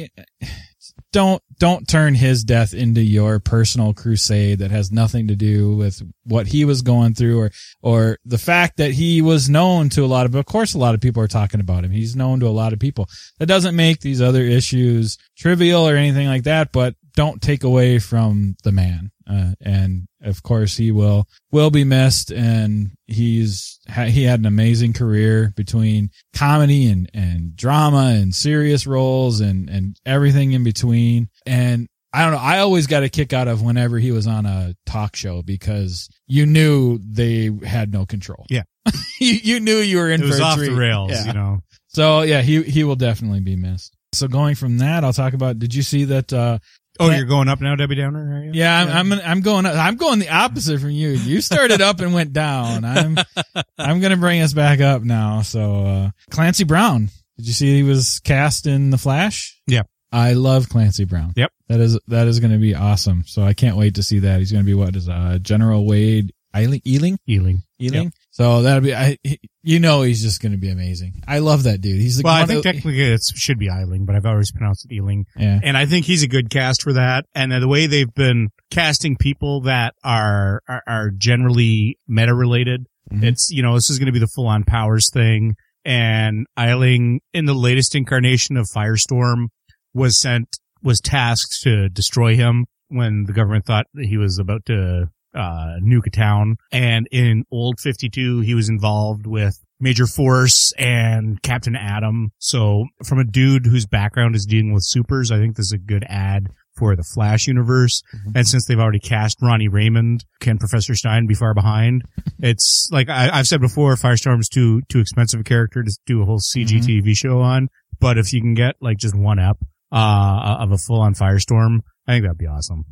don't 1.12 1.42
don't 1.59 1.88
turn 1.88 2.14
his 2.14 2.45
death 2.45 2.75
into 2.75 3.01
your 3.01 3.38
personal 3.38 3.95
crusade 3.95 4.59
that 4.59 4.71
has 4.71 4.92
nothing 4.92 5.29
to 5.29 5.37
do 5.37 5.75
with 5.75 6.03
what 6.25 6.49
he 6.49 6.64
was 6.64 6.83
going 6.83 7.14
through 7.14 7.40
or 7.40 7.51
or 7.81 8.19
the 8.25 8.38
fact 8.38 8.77
that 8.77 8.92
he 8.92 9.23
was 9.23 9.49
known 9.49 9.88
to 9.88 10.05
a 10.05 10.07
lot 10.07 10.27
of 10.27 10.35
of 10.35 10.45
course 10.47 10.75
a 10.75 10.79
lot 10.79 10.95
of 10.95 11.01
people 11.01 11.23
are 11.23 11.29
talking 11.29 11.61
about 11.61 11.85
him. 11.85 11.90
He's 11.90 12.16
known 12.16 12.40
to 12.40 12.47
a 12.47 12.51
lot 12.51 12.73
of 12.73 12.79
people. 12.79 13.09
That 13.38 13.47
doesn't 13.47 13.77
make 13.77 14.01
these 14.01 14.21
other 14.21 14.42
issues 14.42 15.16
trivial 15.37 15.88
or 15.88 15.97
anything 15.97 16.27
like 16.27 16.45
that 16.45 16.73
but 16.73 16.95
don't 17.16 17.42
take 17.42 17.64
away 17.64 17.98
from 17.98 18.55
the 18.62 18.70
man 18.70 19.11
uh, 19.29 19.50
and 19.61 20.07
of 20.22 20.42
course 20.44 20.76
he 20.76 20.92
will 20.92 21.26
will 21.50 21.70
be 21.70 21.83
missed 21.83 22.31
and 22.31 22.90
he's 23.09 23.81
he 24.07 24.22
had 24.22 24.38
an 24.38 24.46
amazing 24.46 24.92
career 24.92 25.52
between 25.57 26.11
comedy 26.35 26.87
and 26.87 27.11
and 27.14 27.57
drama 27.57 28.12
and 28.14 28.35
serious 28.35 28.87
roles 28.87 29.40
and 29.40 29.68
and 29.68 29.96
everything 30.07 30.52
in 30.52 30.62
between 30.62 31.29
and 31.44 31.88
I 32.12 32.22
don't 32.22 32.33
know. 32.33 32.38
I 32.38 32.61
always 32.61 32.87
got 32.87 33.02
a 33.02 33.11
kick 33.11 33.35
out 33.35 33.46
of 33.46 33.61
whenever 33.61 33.98
he 33.98 34.11
was 34.11 34.26
on 34.26 34.46
a 34.46 34.74
talk 34.87 35.16
show 35.16 35.42
because 35.42 36.09
you 36.26 36.46
knew 36.46 36.98
they 36.98 37.50
had 37.66 37.92
no 37.92 38.07
control. 38.07 38.46
Yeah. 38.48 38.62
you, 39.20 39.33
you 39.42 39.61
knew 39.61 39.76
you 39.79 39.98
were 39.98 40.11
in 40.11 40.22
It 40.22 40.26
was 40.26 40.40
off 40.40 40.57
treat. 40.57 40.70
the 40.70 40.76
rails, 40.76 41.11
Yeah. 41.11 41.26
you 41.26 41.33
know. 41.35 41.61
So 41.88 42.22
yeah, 42.22 42.40
he 42.40 42.62
he 42.62 42.85
will 42.85 42.96
definitely 42.96 43.40
be 43.40 43.55
missed. 43.57 43.94
So 44.14 44.29
going 44.29 44.55
from 44.55 44.79
that, 44.79 45.05
I'll 45.05 45.12
talk 45.12 45.35
about. 45.35 45.59
Did 45.59 45.74
you 45.74 45.83
see 45.83 46.05
that? 46.05 46.33
uh 46.33 46.59
Oh, 46.99 47.11
you're 47.11 47.25
going 47.27 47.49
up 47.49 47.61
now, 47.61 47.75
Debbie 47.77 47.95
Downer, 47.97 48.37
are 48.37 48.45
you? 48.45 48.51
Yeah, 48.55 48.83
I'm 48.83 49.13
I'm, 49.13 49.21
I'm 49.21 49.41
going. 49.41 49.67
Up. 49.67 49.75
I'm 49.77 49.97
going 49.97 50.19
the 50.19 50.31
opposite 50.31 50.81
from 50.81 50.91
you. 50.91 51.11
You 51.11 51.41
started 51.41 51.81
up 51.81 52.01
and 52.01 52.15
went 52.15 52.33
down. 52.33 52.85
I'm 52.85 53.17
I'm 53.79 54.01
gonna 54.01 54.17
bring 54.17 54.41
us 54.41 54.53
back 54.53 54.81
up 54.81 55.03
now. 55.03 55.43
So 55.43 55.85
uh 55.85 56.11
Clancy 56.31 56.65
Brown. 56.65 57.11
Did 57.37 57.47
you 57.47 57.53
see 57.53 57.77
he 57.77 57.83
was 57.83 58.21
cast 58.21 58.67
in 58.67 58.91
The 58.91 58.99
Flash? 58.99 59.61
Yeah. 59.67 59.83
I 60.13 60.33
love 60.33 60.69
Clancy 60.69 61.05
Brown. 61.05 61.33
Yep. 61.37 61.53
That 61.69 61.81
is 61.81 61.99
that 62.09 62.27
is 62.27 62.41
going 62.41 62.53
to 62.53 62.59
be 62.59 62.75
awesome. 62.75 63.25
So 63.27 63.43
I 63.43 63.53
can't 63.53 63.77
wait 63.77 63.97
to 63.97 64.03
see 64.03 64.21
that. 64.21 64.39
He's 64.39 64.53
going 64.53 64.65
to 64.65 64.67
be 64.67 64.75
what 64.75 64.97
is 64.97 65.09
uh 65.09 65.39
General 65.43 65.85
Wade 65.85 66.33
Eiling 66.55 66.81
Ealing 66.87 67.19
Ealing. 67.29 67.63
Ealing. 67.81 68.13
So 68.37 68.61
that'll 68.61 68.83
be 68.83 68.94
I. 68.94 69.16
You 69.62 69.81
know 69.81 70.03
he's 70.03 70.20
just 70.22 70.42
going 70.42 70.53
to 70.53 70.59
be 70.59 70.68
amazing. 70.68 71.22
I 71.27 71.38
love 71.38 71.62
that 71.62 71.81
dude. 71.81 71.99
He's 72.03 72.18
the 72.18 72.22
Well, 72.25 72.35
I 72.35 72.44
think 72.44 72.62
that- 72.62 72.75
technically 72.75 73.01
it 73.01 73.22
should 73.35 73.59
be 73.59 73.68
Eiling, 73.70 74.05
but 74.05 74.14
I've 74.14 74.27
always 74.27 74.53
pronounced 74.53 74.85
it 74.85 74.94
Ealing. 74.94 75.25
yeah. 75.38 75.59
And 75.62 75.75
I 75.75 75.87
think 75.87 76.05
he's 76.05 76.22
a 76.22 76.29
good 76.29 76.51
cast 76.51 76.83
for 76.83 76.92
that. 76.92 77.25
And 77.35 77.51
the 77.51 77.66
way 77.66 77.87
they've 77.87 78.12
been 78.14 78.49
casting 78.70 79.16
people 79.16 79.62
that 79.62 79.94
are, 80.05 80.61
are, 80.68 80.83
are 80.87 81.11
generally 81.16 81.99
meta 82.07 82.35
related. 82.35 82.87
Mhm. 83.11 83.22
It's, 83.25 83.49
you 83.51 83.62
know, 83.62 83.75
this 83.75 83.88
is 83.88 83.99
going 83.99 84.07
to 84.07 84.12
be 84.12 84.18
the 84.18 84.27
full 84.29 84.49
on 84.49 84.64
powers 84.64 85.09
thing. 85.11 85.55
And 85.87 86.46
Eiling 86.59 87.20
in 87.33 87.46
the 87.46 87.55
latest 87.55 87.94
incarnation 87.94 88.59
of 88.59 88.66
Firestorm 88.68 89.46
was 89.94 90.20
sent, 90.20 90.59
was 90.83 91.01
tasked 91.01 91.62
to 91.62 91.88
destroy 91.88 92.37
him 92.37 92.66
when 92.88 93.25
the 93.25 93.33
government 93.33 93.64
thought 93.64 93.87
that 93.94 94.05
he 94.07 94.18
was 94.18 94.38
about 94.38 94.66
to, 94.66 95.09
uh, 95.37 95.79
nuke 95.83 96.07
a 96.07 96.11
town. 96.11 96.57
And 96.72 97.07
in 97.12 97.44
old 97.51 97.79
52, 97.81 98.40
he 98.40 98.55
was 98.55 98.68
involved 98.68 99.27
with 99.27 99.59
Major 99.79 100.07
Force 100.07 100.72
and 100.79 101.40
Captain 101.42 101.77
Atom. 101.77 102.33
So 102.38 102.87
from 103.05 103.18
a 103.18 103.25
dude 103.25 103.66
whose 103.66 103.87
background 103.87 104.35
is 104.35 104.46
dealing 104.46 104.72
with 104.72 104.85
supers, 104.85 105.31
I 105.31 105.37
think 105.38 105.57
this 105.57 105.66
is 105.66 105.72
a 105.72 105.79
good 105.79 106.05
ad 106.09 106.49
for 106.79 106.94
the 106.96 107.03
Flash 107.03 107.46
universe. 107.46 108.03
And 108.35 108.46
since 108.46 108.66
they've 108.66 108.79
already 108.79 108.99
cast 108.99 109.38
Ronnie 109.40 109.68
Raymond, 109.68 110.25
can 110.40 110.59
Professor 110.59 110.94
Stein 110.94 111.27
be 111.27 111.35
far 111.35 111.55
behind? 111.55 112.03
it's 112.38 112.88
like 112.90 113.09
I, 113.09 113.31
I've 113.33 113.49
said 113.49 113.61
before, 113.61 113.94
Firestorm's 113.96 114.49
too 114.49 114.83
too 114.88 114.99
expensive 115.01 115.40
a 115.40 115.44
character 115.44 115.83
to 115.83 115.90
do 116.07 116.22
a 116.22 116.25
whole 116.27 116.38
CG 116.40 116.79
Mhm. 116.81 116.85
TV 117.03 117.14
show 117.16 117.40
on. 117.40 117.68
But 117.99 118.18
if 118.18 118.33
you 118.35 118.40
can 118.42 118.53
get 118.55 118.77
like 118.81 118.99
just 118.99 119.14
one 119.14 119.38
up 119.38 119.59
uh 119.92 120.57
of 120.61 120.72
a 120.72 120.77
full 120.79 121.01
on 121.01 121.14
Firestorm, 121.14 121.81
I 122.07 122.12
think 122.12 122.25
that'd 122.25 122.37
be 122.38 122.46
awesome. 122.46 122.85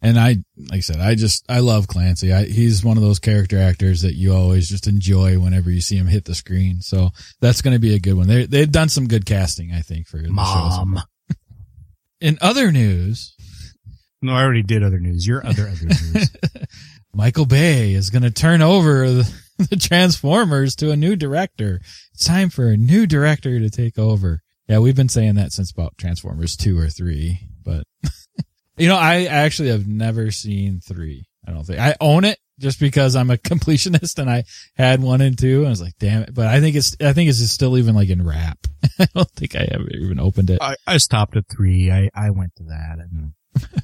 And 0.00 0.18
I, 0.18 0.36
like 0.56 0.74
I 0.74 0.80
said, 0.80 1.00
I 1.00 1.16
just, 1.16 1.44
I 1.48 1.58
love 1.58 1.88
Clancy. 1.88 2.32
I, 2.32 2.44
he's 2.44 2.84
one 2.84 2.96
of 2.96 3.02
those 3.02 3.18
character 3.18 3.58
actors 3.58 4.02
that 4.02 4.14
you 4.14 4.32
always 4.32 4.68
just 4.68 4.86
enjoy 4.86 5.38
whenever 5.40 5.70
you 5.70 5.80
see 5.80 5.96
him 5.96 6.06
hit 6.06 6.24
the 6.24 6.36
screen. 6.36 6.80
So 6.80 7.10
that's 7.40 7.62
going 7.62 7.74
to 7.74 7.80
be 7.80 7.94
a 7.94 7.98
good 7.98 8.14
one. 8.14 8.28
They, 8.28 8.46
they've 8.46 8.70
done 8.70 8.88
some 8.88 9.08
good 9.08 9.26
casting, 9.26 9.72
I 9.72 9.80
think, 9.80 10.06
for 10.06 10.18
the 10.18 10.28
shows. 10.28 11.34
In 12.20 12.38
other 12.40 12.70
news, 12.70 13.34
No, 14.22 14.32
I 14.34 14.42
already 14.42 14.62
did 14.62 14.82
other 14.84 15.00
news. 15.00 15.26
Your 15.26 15.44
other 15.44 15.68
other 15.68 15.84
news. 15.86 16.30
Michael 17.14 17.46
Bay 17.46 17.92
is 17.94 18.10
going 18.10 18.22
to 18.22 18.30
turn 18.30 18.62
over 18.62 19.08
the, 19.10 19.32
the 19.70 19.76
Transformers 19.76 20.76
to 20.76 20.90
a 20.92 20.96
new 20.96 21.16
director. 21.16 21.80
It's 22.14 22.24
time 22.24 22.50
for 22.50 22.68
a 22.68 22.76
new 22.76 23.06
director 23.06 23.58
to 23.58 23.70
take 23.70 23.98
over. 23.98 24.42
Yeah, 24.68 24.78
we've 24.80 24.96
been 24.96 25.08
saying 25.08 25.36
that 25.36 25.52
since 25.52 25.70
about 25.70 25.96
Transformers 25.98 26.56
2 26.56 26.78
or 26.78 26.88
3, 26.88 27.40
but 27.64 27.84
you 28.78 28.88
know, 28.88 28.96
I 28.96 29.24
actually 29.24 29.68
have 29.68 29.86
never 29.86 30.30
seen 30.30 30.80
3. 30.80 31.24
I 31.46 31.52
don't 31.52 31.64
think 31.64 31.78
I 31.78 31.96
own 32.00 32.24
it 32.24 32.38
just 32.58 32.78
because 32.80 33.16
I'm 33.16 33.30
a 33.30 33.36
completionist 33.38 34.18
and 34.18 34.30
I 34.30 34.44
had 34.76 35.02
1 35.02 35.20
and 35.20 35.38
2 35.38 35.58
and 35.58 35.66
I 35.66 35.70
was 35.70 35.80
like, 35.82 35.94
damn 35.98 36.22
it. 36.22 36.34
But 36.34 36.46
I 36.46 36.60
think 36.60 36.76
it's 36.76 36.96
I 37.00 37.12
think 37.12 37.30
it's 37.30 37.38
still 37.50 37.78
even 37.78 37.94
like 37.94 38.10
in 38.10 38.26
wrap. 38.26 38.58
I 38.98 39.06
don't 39.14 39.30
think 39.30 39.56
I 39.56 39.66
ever 39.70 39.88
even 39.90 40.20
opened 40.20 40.50
it. 40.50 40.58
I, 40.60 40.76
I 40.86 40.98
stopped 40.98 41.36
at 41.36 41.44
three. 41.48 41.90
I, 41.90 42.10
I 42.14 42.30
went 42.30 42.54
to 42.56 42.64
that 42.64 42.98
and 42.98 43.32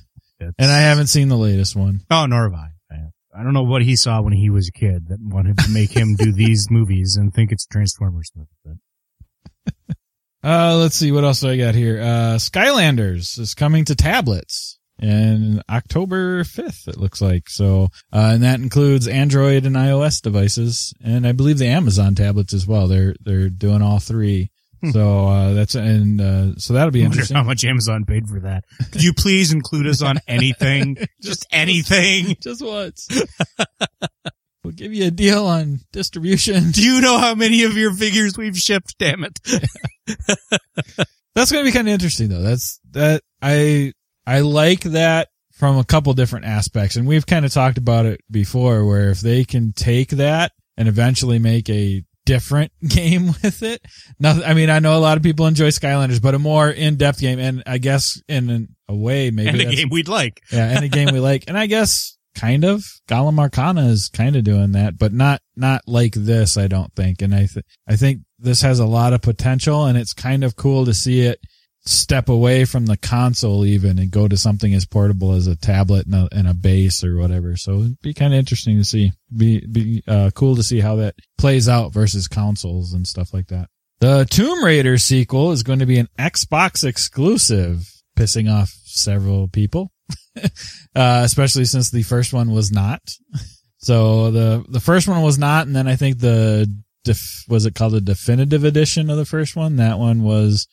And 0.58 0.70
I 0.70 0.80
haven't 0.80 1.06
seen 1.06 1.28
the 1.28 1.38
latest 1.38 1.74
one. 1.74 2.00
Oh, 2.10 2.26
nor 2.26 2.50
have 2.50 2.54
I. 2.54 2.68
I. 2.90 3.40
I 3.40 3.42
don't 3.42 3.54
know 3.54 3.62
what 3.62 3.82
he 3.82 3.96
saw 3.96 4.20
when 4.20 4.34
he 4.34 4.50
was 4.50 4.68
a 4.68 4.72
kid 4.72 5.08
that 5.08 5.18
wanted 5.20 5.58
to 5.58 5.70
make 5.70 5.90
him 5.90 6.16
do 6.16 6.32
these 6.32 6.70
movies 6.70 7.16
and 7.16 7.32
think 7.32 7.50
it's 7.50 7.66
Transformers 7.66 8.30
movie. 8.36 8.50
But 8.64 9.96
Uh, 10.44 10.76
let's 10.76 10.96
see 10.96 11.10
what 11.10 11.24
else 11.24 11.40
do 11.40 11.48
I 11.48 11.56
got 11.56 11.74
here. 11.74 11.98
Uh, 11.98 12.36
Skylanders 12.36 13.38
is 13.38 13.54
coming 13.54 13.86
to 13.86 13.94
tablets 13.94 14.78
in 15.00 15.60
October 15.68 16.44
5th, 16.44 16.88
it 16.88 16.96
looks 16.96 17.20
like. 17.20 17.48
So, 17.48 17.88
uh, 18.12 18.30
and 18.34 18.42
that 18.42 18.60
includes 18.60 19.08
Android 19.08 19.66
and 19.66 19.76
iOS 19.76 20.20
devices. 20.22 20.94
And 21.02 21.26
I 21.26 21.32
believe 21.32 21.58
the 21.58 21.66
Amazon 21.66 22.14
tablets 22.14 22.54
as 22.54 22.66
well. 22.66 22.86
They're, 22.86 23.14
they're 23.20 23.48
doing 23.48 23.82
all 23.82 23.98
three. 23.98 24.50
Hmm. 24.80 24.90
So, 24.90 25.26
uh, 25.26 25.52
that's, 25.54 25.74
and, 25.74 26.20
uh, 26.20 26.54
so 26.56 26.74
that'll 26.74 26.92
be 26.92 27.02
I 27.02 27.06
interesting. 27.06 27.36
how 27.36 27.42
much 27.42 27.64
Amazon 27.64 28.04
paid 28.04 28.28
for 28.28 28.40
that. 28.40 28.64
Could 28.92 29.02
you 29.02 29.12
please 29.12 29.52
include 29.52 29.86
us 29.86 30.00
on 30.00 30.18
anything? 30.28 30.96
Just 31.20 31.46
anything. 31.50 32.36
Just 32.40 32.64
once. 32.64 33.08
we'll 34.64 34.72
give 34.74 34.94
you 34.94 35.06
a 35.06 35.10
deal 35.10 35.46
on 35.46 35.80
distribution. 35.92 36.70
Do 36.70 36.82
you 36.82 37.00
know 37.00 37.18
how 37.18 37.34
many 37.34 37.64
of 37.64 37.76
your 37.76 37.92
figures 37.92 38.38
we've 38.38 38.56
shipped? 38.56 38.96
Damn 38.98 39.24
it. 39.24 39.40
That's 41.34 41.50
going 41.50 41.64
to 41.64 41.68
be 41.68 41.72
kind 41.72 41.88
of 41.88 41.94
interesting 41.94 42.28
though. 42.28 42.42
That's 42.42 42.78
that 42.92 43.22
I 43.42 43.92
I 44.26 44.40
like 44.40 44.80
that 44.80 45.28
from 45.52 45.78
a 45.78 45.84
couple 45.84 46.12
different 46.14 46.46
aspects 46.46 46.96
and 46.96 47.06
we've 47.06 47.26
kind 47.26 47.44
of 47.44 47.52
talked 47.52 47.78
about 47.78 48.06
it 48.06 48.20
before 48.30 48.84
where 48.84 49.10
if 49.10 49.20
they 49.20 49.44
can 49.44 49.72
take 49.72 50.10
that 50.10 50.52
and 50.76 50.88
eventually 50.88 51.38
make 51.38 51.70
a 51.70 52.02
different 52.26 52.72
game 52.88 53.28
with 53.42 53.62
it. 53.62 53.80
Nothing 54.18 54.44
I 54.44 54.54
mean 54.54 54.70
I 54.70 54.80
know 54.80 54.96
a 54.96 55.00
lot 55.00 55.16
of 55.16 55.22
people 55.22 55.46
enjoy 55.46 55.68
Skylanders 55.68 56.20
but 56.20 56.34
a 56.34 56.38
more 56.38 56.70
in-depth 56.70 57.20
game 57.20 57.38
and 57.38 57.62
I 57.66 57.78
guess 57.78 58.20
in 58.28 58.68
a 58.88 58.94
way 58.94 59.30
maybe 59.30 59.48
and 59.48 59.60
a 59.60 59.74
game 59.74 59.88
we'd 59.90 60.08
like. 60.08 60.40
yeah, 60.52 60.70
and 60.70 60.84
a 60.84 60.88
game 60.88 61.12
we 61.12 61.20
like. 61.20 61.44
And 61.48 61.56
I 61.56 61.66
guess 61.66 62.16
kind 62.34 62.64
of 62.64 62.84
Golem 63.08 63.38
Arcana 63.38 63.86
is 63.86 64.08
kind 64.08 64.36
of 64.36 64.44
doing 64.44 64.72
that, 64.72 64.98
but 64.98 65.12
not 65.12 65.40
not 65.56 65.82
like 65.86 66.14
this. 66.14 66.56
I 66.56 66.66
don't 66.66 66.92
think. 66.94 67.22
And 67.22 67.34
I 67.34 67.46
th- 67.46 67.64
I 67.88 67.96
think 67.96 68.22
this 68.38 68.62
has 68.62 68.80
a 68.80 68.86
lot 68.86 69.12
of 69.12 69.22
potential, 69.22 69.86
and 69.86 69.96
it's 69.96 70.12
kind 70.12 70.44
of 70.44 70.56
cool 70.56 70.84
to 70.84 70.94
see 70.94 71.20
it 71.22 71.40
step 71.86 72.28
away 72.28 72.64
from 72.64 72.86
the 72.86 72.96
console 72.96 73.64
even 73.64 73.98
and 73.98 74.10
go 74.10 74.26
to 74.26 74.36
something 74.36 74.72
as 74.72 74.86
portable 74.86 75.32
as 75.32 75.46
a 75.46 75.56
tablet 75.56 76.06
and 76.06 76.14
a, 76.14 76.28
and 76.32 76.48
a 76.48 76.54
base 76.54 77.04
or 77.04 77.16
whatever. 77.16 77.56
So 77.56 77.80
it'd 77.80 78.00
be 78.00 78.14
kind 78.14 78.32
of 78.32 78.38
interesting 78.38 78.78
to 78.78 78.84
see. 78.84 79.12
Be 79.36 79.66
be 79.66 80.02
uh, 80.06 80.30
cool 80.34 80.56
to 80.56 80.62
see 80.62 80.80
how 80.80 80.96
that 80.96 81.16
plays 81.38 81.68
out 81.68 81.92
versus 81.92 82.28
consoles 82.28 82.92
and 82.92 83.06
stuff 83.06 83.34
like 83.34 83.48
that. 83.48 83.68
The 84.00 84.26
Tomb 84.28 84.64
Raider 84.64 84.98
sequel 84.98 85.52
is 85.52 85.62
going 85.62 85.78
to 85.78 85.86
be 85.86 85.98
an 85.98 86.08
Xbox 86.18 86.84
exclusive, 86.84 87.88
pissing 88.16 88.52
off 88.52 88.72
several 88.84 89.48
people, 89.48 89.92
uh, 90.36 91.22
especially 91.24 91.64
since 91.64 91.90
the 91.90 92.02
first 92.02 92.32
one 92.32 92.52
was 92.52 92.72
not. 92.72 93.00
So 93.84 94.30
the 94.30 94.64
the 94.66 94.80
first 94.80 95.08
one 95.08 95.20
was 95.20 95.36
not, 95.38 95.66
and 95.66 95.76
then 95.76 95.86
I 95.86 95.96
think 95.96 96.18
the 96.18 96.66
def, 97.04 97.44
was 97.48 97.66
it 97.66 97.74
called 97.74 97.92
the 97.92 98.00
definitive 98.00 98.64
edition 98.64 99.10
of 99.10 99.18
the 99.18 99.26
first 99.26 99.56
one? 99.56 99.76
That 99.76 99.98
one 99.98 100.22
was, 100.22 100.66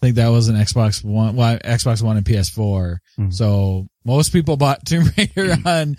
I 0.00 0.06
think 0.06 0.16
that 0.16 0.28
was 0.28 0.48
an 0.48 0.56
Xbox 0.56 1.02
One, 1.04 1.34
well, 1.34 1.58
Xbox 1.58 2.02
One 2.02 2.16
and 2.16 2.24
PS4. 2.26 2.98
Mhm. 3.18 3.34
So 3.34 3.88
most 4.04 4.32
people 4.32 4.56
bought 4.56 4.84
Tomb 4.86 5.10
Raider 5.16 5.56
on 5.64 5.96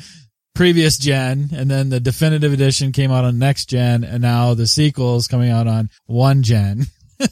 previous 0.55 0.97
gen, 0.97 1.49
and 1.53 1.69
then 1.69 1.89
the 1.89 1.99
definitive 1.99 2.53
edition 2.53 2.91
came 2.91 3.11
out 3.11 3.25
on 3.25 3.39
next 3.39 3.69
gen, 3.69 4.03
and 4.03 4.21
now 4.21 4.53
the 4.53 4.67
sequel 4.67 5.17
is 5.17 5.27
coming 5.27 5.49
out 5.51 5.67
on 5.67 5.89
one 6.05 6.43
gen. 6.43 6.85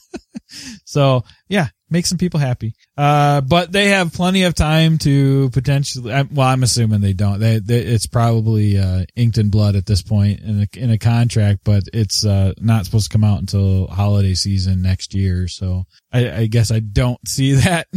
so 0.86 1.24
yeah, 1.48 1.68
make 1.90 2.06
some 2.06 2.18
people 2.18 2.40
happy. 2.40 2.74
Uh, 2.98 3.42
but 3.42 3.72
they 3.72 3.90
have 3.90 4.14
plenty 4.14 4.44
of 4.44 4.56
time 4.56 4.98
to 5.00 5.50
potentially. 5.52 6.12
Well, 6.32 6.48
I'm 6.48 6.64
assuming 6.64 7.02
they 7.02 7.14
don't. 7.14 7.40
They, 7.40 7.60
they 7.60 7.80
it's 7.80 8.08
probably 8.08 8.78
uh, 8.78 9.06
inked 9.16 9.38
in 9.38 9.50
blood 9.50 9.76
at 9.76 9.86
this 9.86 10.02
point 10.02 10.42
in 10.42 10.62
a 10.62 10.78
in 10.78 10.92
a 10.92 10.98
contract, 10.98 11.62
but 11.64 11.84
it's 11.94 12.26
uh, 12.26 12.54
not 12.60 12.86
supposed 12.86 13.12
to 13.12 13.16
come 13.16 13.24
out 13.24 13.40
until 13.40 13.88
holiday 13.88 14.34
season 14.34 14.82
next 14.82 15.14
year. 15.14 15.48
So 15.48 15.86
I, 16.12 16.32
I 16.32 16.48
guess 16.48 16.72
I 16.72 16.80
don't 16.80 17.26
see 17.28 17.54
that. 17.56 17.88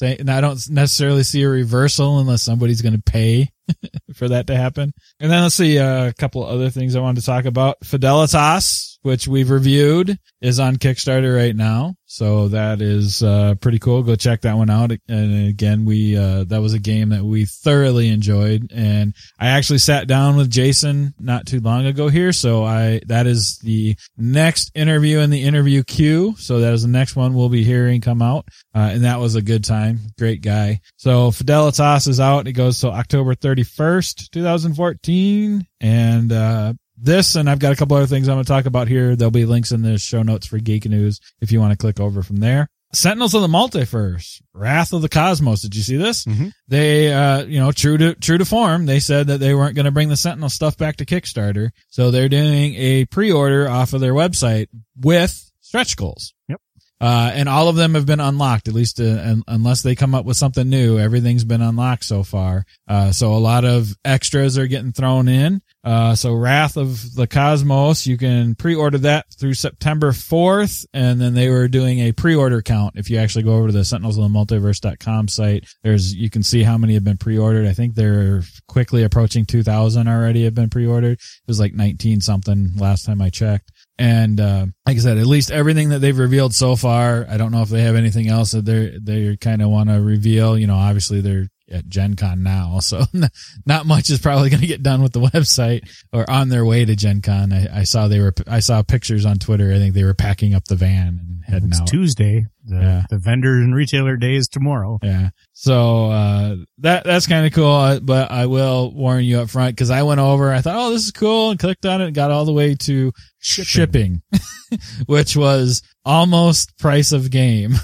And 0.00 0.30
I 0.30 0.40
don't 0.40 0.58
necessarily 0.68 1.22
see 1.22 1.42
a 1.42 1.48
reversal 1.48 2.18
unless 2.18 2.42
somebody's 2.42 2.82
going 2.82 2.96
to 2.96 3.02
pay 3.02 3.50
for 4.14 4.28
that 4.28 4.46
to 4.48 4.56
happen. 4.56 4.92
And 5.20 5.30
then 5.30 5.42
let's 5.42 5.54
see 5.54 5.78
uh, 5.78 6.08
a 6.08 6.12
couple 6.12 6.44
other 6.44 6.70
things 6.70 6.96
I 6.96 7.00
wanted 7.00 7.20
to 7.20 7.26
talk 7.26 7.44
about. 7.44 7.80
Fidelitas, 7.80 8.98
which 9.02 9.26
we've 9.26 9.50
reviewed, 9.50 10.18
is 10.40 10.60
on 10.60 10.76
Kickstarter 10.76 11.36
right 11.36 11.54
now. 11.54 11.94
So 12.06 12.48
that 12.48 12.82
is 12.82 13.22
uh, 13.22 13.54
pretty 13.54 13.78
cool. 13.78 14.02
Go 14.02 14.16
check 14.16 14.42
that 14.42 14.58
one 14.58 14.68
out. 14.68 14.92
And 15.08 15.48
again, 15.48 15.86
we 15.86 16.14
uh, 16.16 16.44
that 16.44 16.60
was 16.60 16.74
a 16.74 16.78
game 16.78 17.08
that 17.08 17.24
we 17.24 17.46
thoroughly 17.46 18.08
enjoyed, 18.08 18.70
and 18.70 19.14
I 19.38 19.48
actually 19.48 19.78
sat 19.78 20.08
down 20.08 20.36
with 20.36 20.50
Jason 20.50 21.14
not 21.18 21.46
too 21.46 21.60
long 21.60 21.86
ago 21.86 22.08
here. 22.08 22.32
So 22.32 22.64
I 22.64 23.00
that 23.06 23.26
is 23.26 23.58
the 23.62 23.96
next 24.18 24.72
interview 24.74 25.20
in 25.20 25.30
the 25.30 25.42
interview 25.42 25.82
queue. 25.84 26.34
So 26.36 26.60
that 26.60 26.74
is 26.74 26.82
the 26.82 26.88
next 26.88 27.16
one 27.16 27.32
we'll 27.32 27.48
be 27.48 27.64
hearing 27.64 28.02
come 28.02 28.20
out, 28.20 28.46
uh, 28.74 28.90
and 28.92 29.04
that 29.04 29.18
was 29.18 29.34
a 29.34 29.42
good 29.42 29.64
time. 29.64 30.00
Great 30.18 30.42
guy. 30.42 30.80
So 30.98 31.30
Fidelitas 31.30 32.08
is 32.08 32.20
out. 32.20 32.46
It 32.46 32.52
goes 32.52 32.78
till 32.78 32.92
October 32.92 33.34
third. 33.34 33.51
31st, 33.54 34.30
2014. 34.30 35.66
And, 35.80 36.32
uh, 36.32 36.74
this 36.96 37.34
and 37.34 37.50
I've 37.50 37.58
got 37.58 37.72
a 37.72 37.76
couple 37.76 37.96
other 37.96 38.06
things 38.06 38.28
I'm 38.28 38.36
going 38.36 38.44
to 38.44 38.48
talk 38.48 38.66
about 38.66 38.86
here. 38.86 39.16
There'll 39.16 39.32
be 39.32 39.44
links 39.44 39.72
in 39.72 39.82
the 39.82 39.98
show 39.98 40.22
notes 40.22 40.46
for 40.46 40.58
Geek 40.58 40.84
News 40.86 41.20
if 41.40 41.50
you 41.50 41.60
want 41.60 41.72
to 41.72 41.76
click 41.76 41.98
over 41.98 42.22
from 42.22 42.36
there. 42.36 42.68
Sentinels 42.94 43.34
of 43.34 43.40
the 43.40 43.48
Multiverse, 43.48 44.42
Wrath 44.52 44.92
of 44.92 45.00
the 45.00 45.08
Cosmos. 45.08 45.62
Did 45.62 45.74
you 45.74 45.82
see 45.82 45.96
this? 45.96 46.26
Mm-hmm. 46.26 46.48
They, 46.68 47.12
uh, 47.12 47.44
you 47.44 47.58
know, 47.58 47.72
true 47.72 47.96
to, 47.96 48.14
true 48.14 48.36
to 48.36 48.44
form, 48.44 48.84
they 48.84 49.00
said 49.00 49.28
that 49.28 49.40
they 49.40 49.54
weren't 49.54 49.74
going 49.74 49.86
to 49.86 49.90
bring 49.90 50.10
the 50.10 50.16
Sentinel 50.16 50.50
stuff 50.50 50.76
back 50.76 50.96
to 50.96 51.06
Kickstarter. 51.06 51.70
So 51.88 52.10
they're 52.10 52.28
doing 52.28 52.74
a 52.74 53.06
pre-order 53.06 53.68
off 53.68 53.94
of 53.94 54.02
their 54.02 54.12
website 54.12 54.68
with 55.00 55.50
stretch 55.60 55.96
goals. 55.96 56.34
Yep. 56.48 56.60
Uh, 57.02 57.32
and 57.34 57.48
all 57.48 57.66
of 57.66 57.74
them 57.74 57.94
have 57.94 58.06
been 58.06 58.20
unlocked, 58.20 58.68
at 58.68 58.74
least 58.74 59.00
uh, 59.00 59.04
un- 59.04 59.42
unless 59.48 59.82
they 59.82 59.96
come 59.96 60.14
up 60.14 60.24
with 60.24 60.36
something 60.36 60.70
new. 60.70 61.00
Everything's 61.00 61.42
been 61.42 61.60
unlocked 61.60 62.04
so 62.04 62.22
far. 62.22 62.64
Uh, 62.86 63.10
so 63.10 63.34
a 63.34 63.38
lot 63.42 63.64
of 63.64 63.92
extras 64.04 64.56
are 64.56 64.68
getting 64.68 64.92
thrown 64.92 65.26
in. 65.26 65.60
Uh, 65.82 66.14
so 66.14 66.32
Wrath 66.32 66.76
of 66.76 67.16
the 67.16 67.26
Cosmos, 67.26 68.06
you 68.06 68.16
can 68.16 68.54
pre-order 68.54 68.98
that 68.98 69.26
through 69.36 69.54
September 69.54 70.12
4th. 70.12 70.86
And 70.94 71.20
then 71.20 71.34
they 71.34 71.50
were 71.50 71.66
doing 71.66 71.98
a 71.98 72.12
pre-order 72.12 72.62
count. 72.62 72.94
If 72.96 73.10
you 73.10 73.18
actually 73.18 73.42
go 73.42 73.56
over 73.56 73.66
to 73.66 73.72
the 73.72 73.84
sentinels 73.84 74.16
of 74.16 74.22
the 74.22 74.38
multiverse.com 74.38 75.26
site, 75.26 75.66
there's, 75.82 76.14
you 76.14 76.30
can 76.30 76.44
see 76.44 76.62
how 76.62 76.78
many 76.78 76.94
have 76.94 77.02
been 77.02 77.18
pre-ordered. 77.18 77.66
I 77.66 77.72
think 77.72 77.96
they're 77.96 78.42
quickly 78.68 79.02
approaching 79.02 79.44
2000 79.44 80.06
already 80.06 80.44
have 80.44 80.54
been 80.54 80.70
pre-ordered. 80.70 81.14
It 81.14 81.48
was 81.48 81.58
like 81.58 81.74
19 81.74 82.20
something 82.20 82.76
last 82.76 83.04
time 83.04 83.20
I 83.20 83.30
checked. 83.30 83.71
And 83.98 84.40
uh, 84.40 84.66
like 84.86 84.96
I 84.96 85.00
said, 85.00 85.18
at 85.18 85.26
least 85.26 85.50
everything 85.50 85.90
that 85.90 86.00
they've 86.00 86.16
revealed 86.16 86.54
so 86.54 86.76
far. 86.76 87.26
I 87.28 87.36
don't 87.36 87.52
know 87.52 87.62
if 87.62 87.68
they 87.68 87.82
have 87.82 87.94
anything 87.94 88.28
else 88.28 88.52
that 88.52 88.64
they 88.64 88.98
they 89.00 89.36
kind 89.36 89.62
of 89.62 89.68
want 89.68 89.90
to 89.90 90.00
reveal. 90.00 90.58
You 90.58 90.66
know, 90.66 90.76
obviously 90.76 91.20
they're 91.20 91.48
at 91.70 91.86
Gen 91.88 92.16
Con 92.16 92.42
now, 92.42 92.80
so 92.80 93.04
not 93.66 93.86
much 93.86 94.10
is 94.10 94.18
probably 94.18 94.50
going 94.50 94.60
to 94.60 94.66
get 94.66 94.82
done 94.82 95.02
with 95.02 95.12
the 95.12 95.20
website 95.34 95.88
or 96.12 96.28
on 96.30 96.48
their 96.48 96.64
way 96.64 96.84
to 96.84 96.94
Gen 96.96 97.22
Con. 97.22 97.52
I, 97.52 97.80
I 97.80 97.84
saw 97.84 98.08
they 98.08 98.20
were 98.20 98.34
I 98.46 98.60
saw 98.60 98.82
pictures 98.82 99.24
on 99.24 99.38
Twitter. 99.38 99.72
I 99.72 99.78
think 99.78 99.94
they 99.94 100.04
were 100.04 100.14
packing 100.14 100.54
up 100.54 100.64
the 100.66 100.76
van 100.76 101.08
and 101.20 101.42
heading 101.46 101.68
It's 101.70 101.80
out. 101.80 101.86
Tuesday. 101.88 102.46
The, 102.64 102.76
Yeah. 102.76 103.02
the 103.10 103.18
vendor 103.18 103.54
and 103.54 103.74
retailer 103.74 104.16
day 104.16 104.34
is 104.36 104.46
tomorrow. 104.48 104.98
Yeah. 105.02 105.30
So, 105.52 106.06
uh, 106.10 106.56
that, 106.78 107.02
that's 107.04 107.26
kind 107.26 107.44
of 107.46 107.52
cool, 107.52 107.72
uh, 107.72 107.98
but 108.00 108.30
I 108.30 108.46
will 108.46 108.92
warn 108.94 109.24
you 109.24 109.40
up 109.40 109.50
front 109.50 109.74
because 109.74 109.90
I 109.90 110.02
went 110.04 110.20
over, 110.20 110.52
I 110.52 110.60
thought, 110.60 110.76
oh, 110.76 110.90
this 110.92 111.02
is 111.04 111.10
cool 111.10 111.50
and 111.50 111.58
clicked 111.58 111.84
on 111.86 112.00
it 112.00 112.06
and 112.06 112.14
got 112.14 112.30
all 112.30 112.44
the 112.44 112.52
way 112.52 112.74
to 112.76 113.12
shipping, 113.40 114.22
which 115.06 115.36
was 115.36 115.82
almost 116.04 116.76
price 116.78 117.10
of 117.12 117.30
game. 117.30 117.74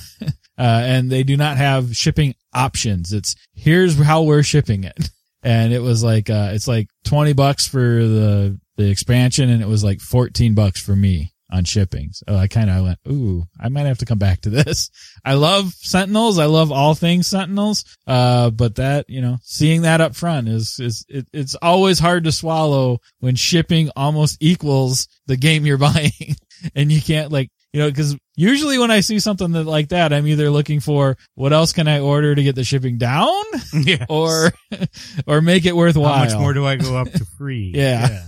Uh, 0.58 0.82
and 0.84 1.10
they 1.10 1.22
do 1.22 1.36
not 1.36 1.56
have 1.56 1.94
shipping 1.94 2.34
options. 2.52 3.12
It's 3.12 3.36
here's 3.54 3.98
how 3.98 4.22
we're 4.22 4.42
shipping 4.42 4.84
it. 4.84 5.10
And 5.40 5.72
it 5.72 5.78
was 5.78 6.02
like, 6.02 6.28
uh, 6.28 6.50
it's 6.52 6.66
like 6.66 6.88
20 7.04 7.32
bucks 7.32 7.66
for 7.68 7.78
the, 7.78 8.58
the 8.76 8.90
expansion 8.90 9.48
and 9.48 9.62
it 9.62 9.68
was 9.68 9.84
like 9.84 10.00
14 10.00 10.54
bucks 10.54 10.80
for 10.80 10.96
me 10.96 11.32
on 11.50 11.64
shipping. 11.64 12.10
So 12.12 12.34
I 12.34 12.48
kind 12.48 12.68
of 12.68 12.84
went, 12.84 12.98
ooh, 13.08 13.44
I 13.58 13.68
might 13.68 13.86
have 13.86 13.98
to 13.98 14.04
come 14.04 14.18
back 14.18 14.40
to 14.42 14.50
this. 14.50 14.90
I 15.24 15.34
love 15.34 15.72
Sentinels. 15.74 16.38
I 16.38 16.46
love 16.46 16.72
all 16.72 16.94
things 16.94 17.28
Sentinels. 17.28 17.84
Uh, 18.06 18.50
but 18.50 18.74
that, 18.76 19.08
you 19.08 19.20
know, 19.20 19.38
seeing 19.42 19.82
that 19.82 20.00
up 20.00 20.16
front 20.16 20.48
is, 20.48 20.78
is, 20.80 21.06
it, 21.08 21.28
it's 21.32 21.54
always 21.54 21.98
hard 21.98 22.24
to 22.24 22.32
swallow 22.32 22.98
when 23.20 23.36
shipping 23.36 23.90
almost 23.96 24.38
equals 24.40 25.08
the 25.26 25.36
game 25.36 25.64
you're 25.64 25.78
buying. 25.78 26.36
and 26.74 26.90
you 26.90 27.00
can't 27.00 27.30
like, 27.30 27.50
you 27.72 27.80
know, 27.80 27.92
cause 27.92 28.16
usually 28.36 28.78
when 28.78 28.90
I 28.90 29.00
see 29.00 29.18
something 29.18 29.52
that, 29.52 29.64
like 29.64 29.88
that, 29.88 30.12
I'm 30.12 30.26
either 30.26 30.50
looking 30.50 30.80
for 30.80 31.16
what 31.34 31.52
else 31.52 31.72
can 31.72 31.88
I 31.88 32.00
order 32.00 32.34
to 32.34 32.42
get 32.42 32.54
the 32.54 32.64
shipping 32.64 32.98
down 32.98 33.42
yeah. 33.72 34.06
or, 34.08 34.52
or 35.26 35.40
make 35.40 35.66
it 35.66 35.76
worthwhile. 35.76 36.14
How 36.14 36.24
much 36.24 36.34
more 36.34 36.52
do 36.54 36.66
I 36.66 36.76
go 36.76 36.96
up 36.96 37.10
to 37.12 37.24
free? 37.36 37.72
Yeah. 37.76 38.22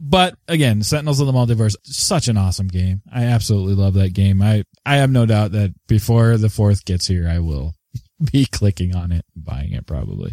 But 0.00 0.36
again, 0.46 0.82
Sentinels 0.82 1.20
of 1.20 1.26
the 1.26 1.32
Multiverse, 1.32 1.74
such 1.82 2.28
an 2.28 2.36
awesome 2.36 2.68
game. 2.68 3.02
I 3.12 3.24
absolutely 3.24 3.74
love 3.74 3.94
that 3.94 4.14
game. 4.14 4.40
I, 4.40 4.64
I 4.86 4.96
have 4.96 5.10
no 5.10 5.26
doubt 5.26 5.52
that 5.52 5.74
before 5.86 6.36
the 6.36 6.48
fourth 6.48 6.84
gets 6.84 7.06
here, 7.06 7.28
I 7.28 7.40
will 7.40 7.74
be 8.32 8.46
clicking 8.46 8.94
on 8.94 9.12
it 9.12 9.24
and 9.34 9.44
buying 9.44 9.72
it 9.72 9.86
probably. 9.86 10.32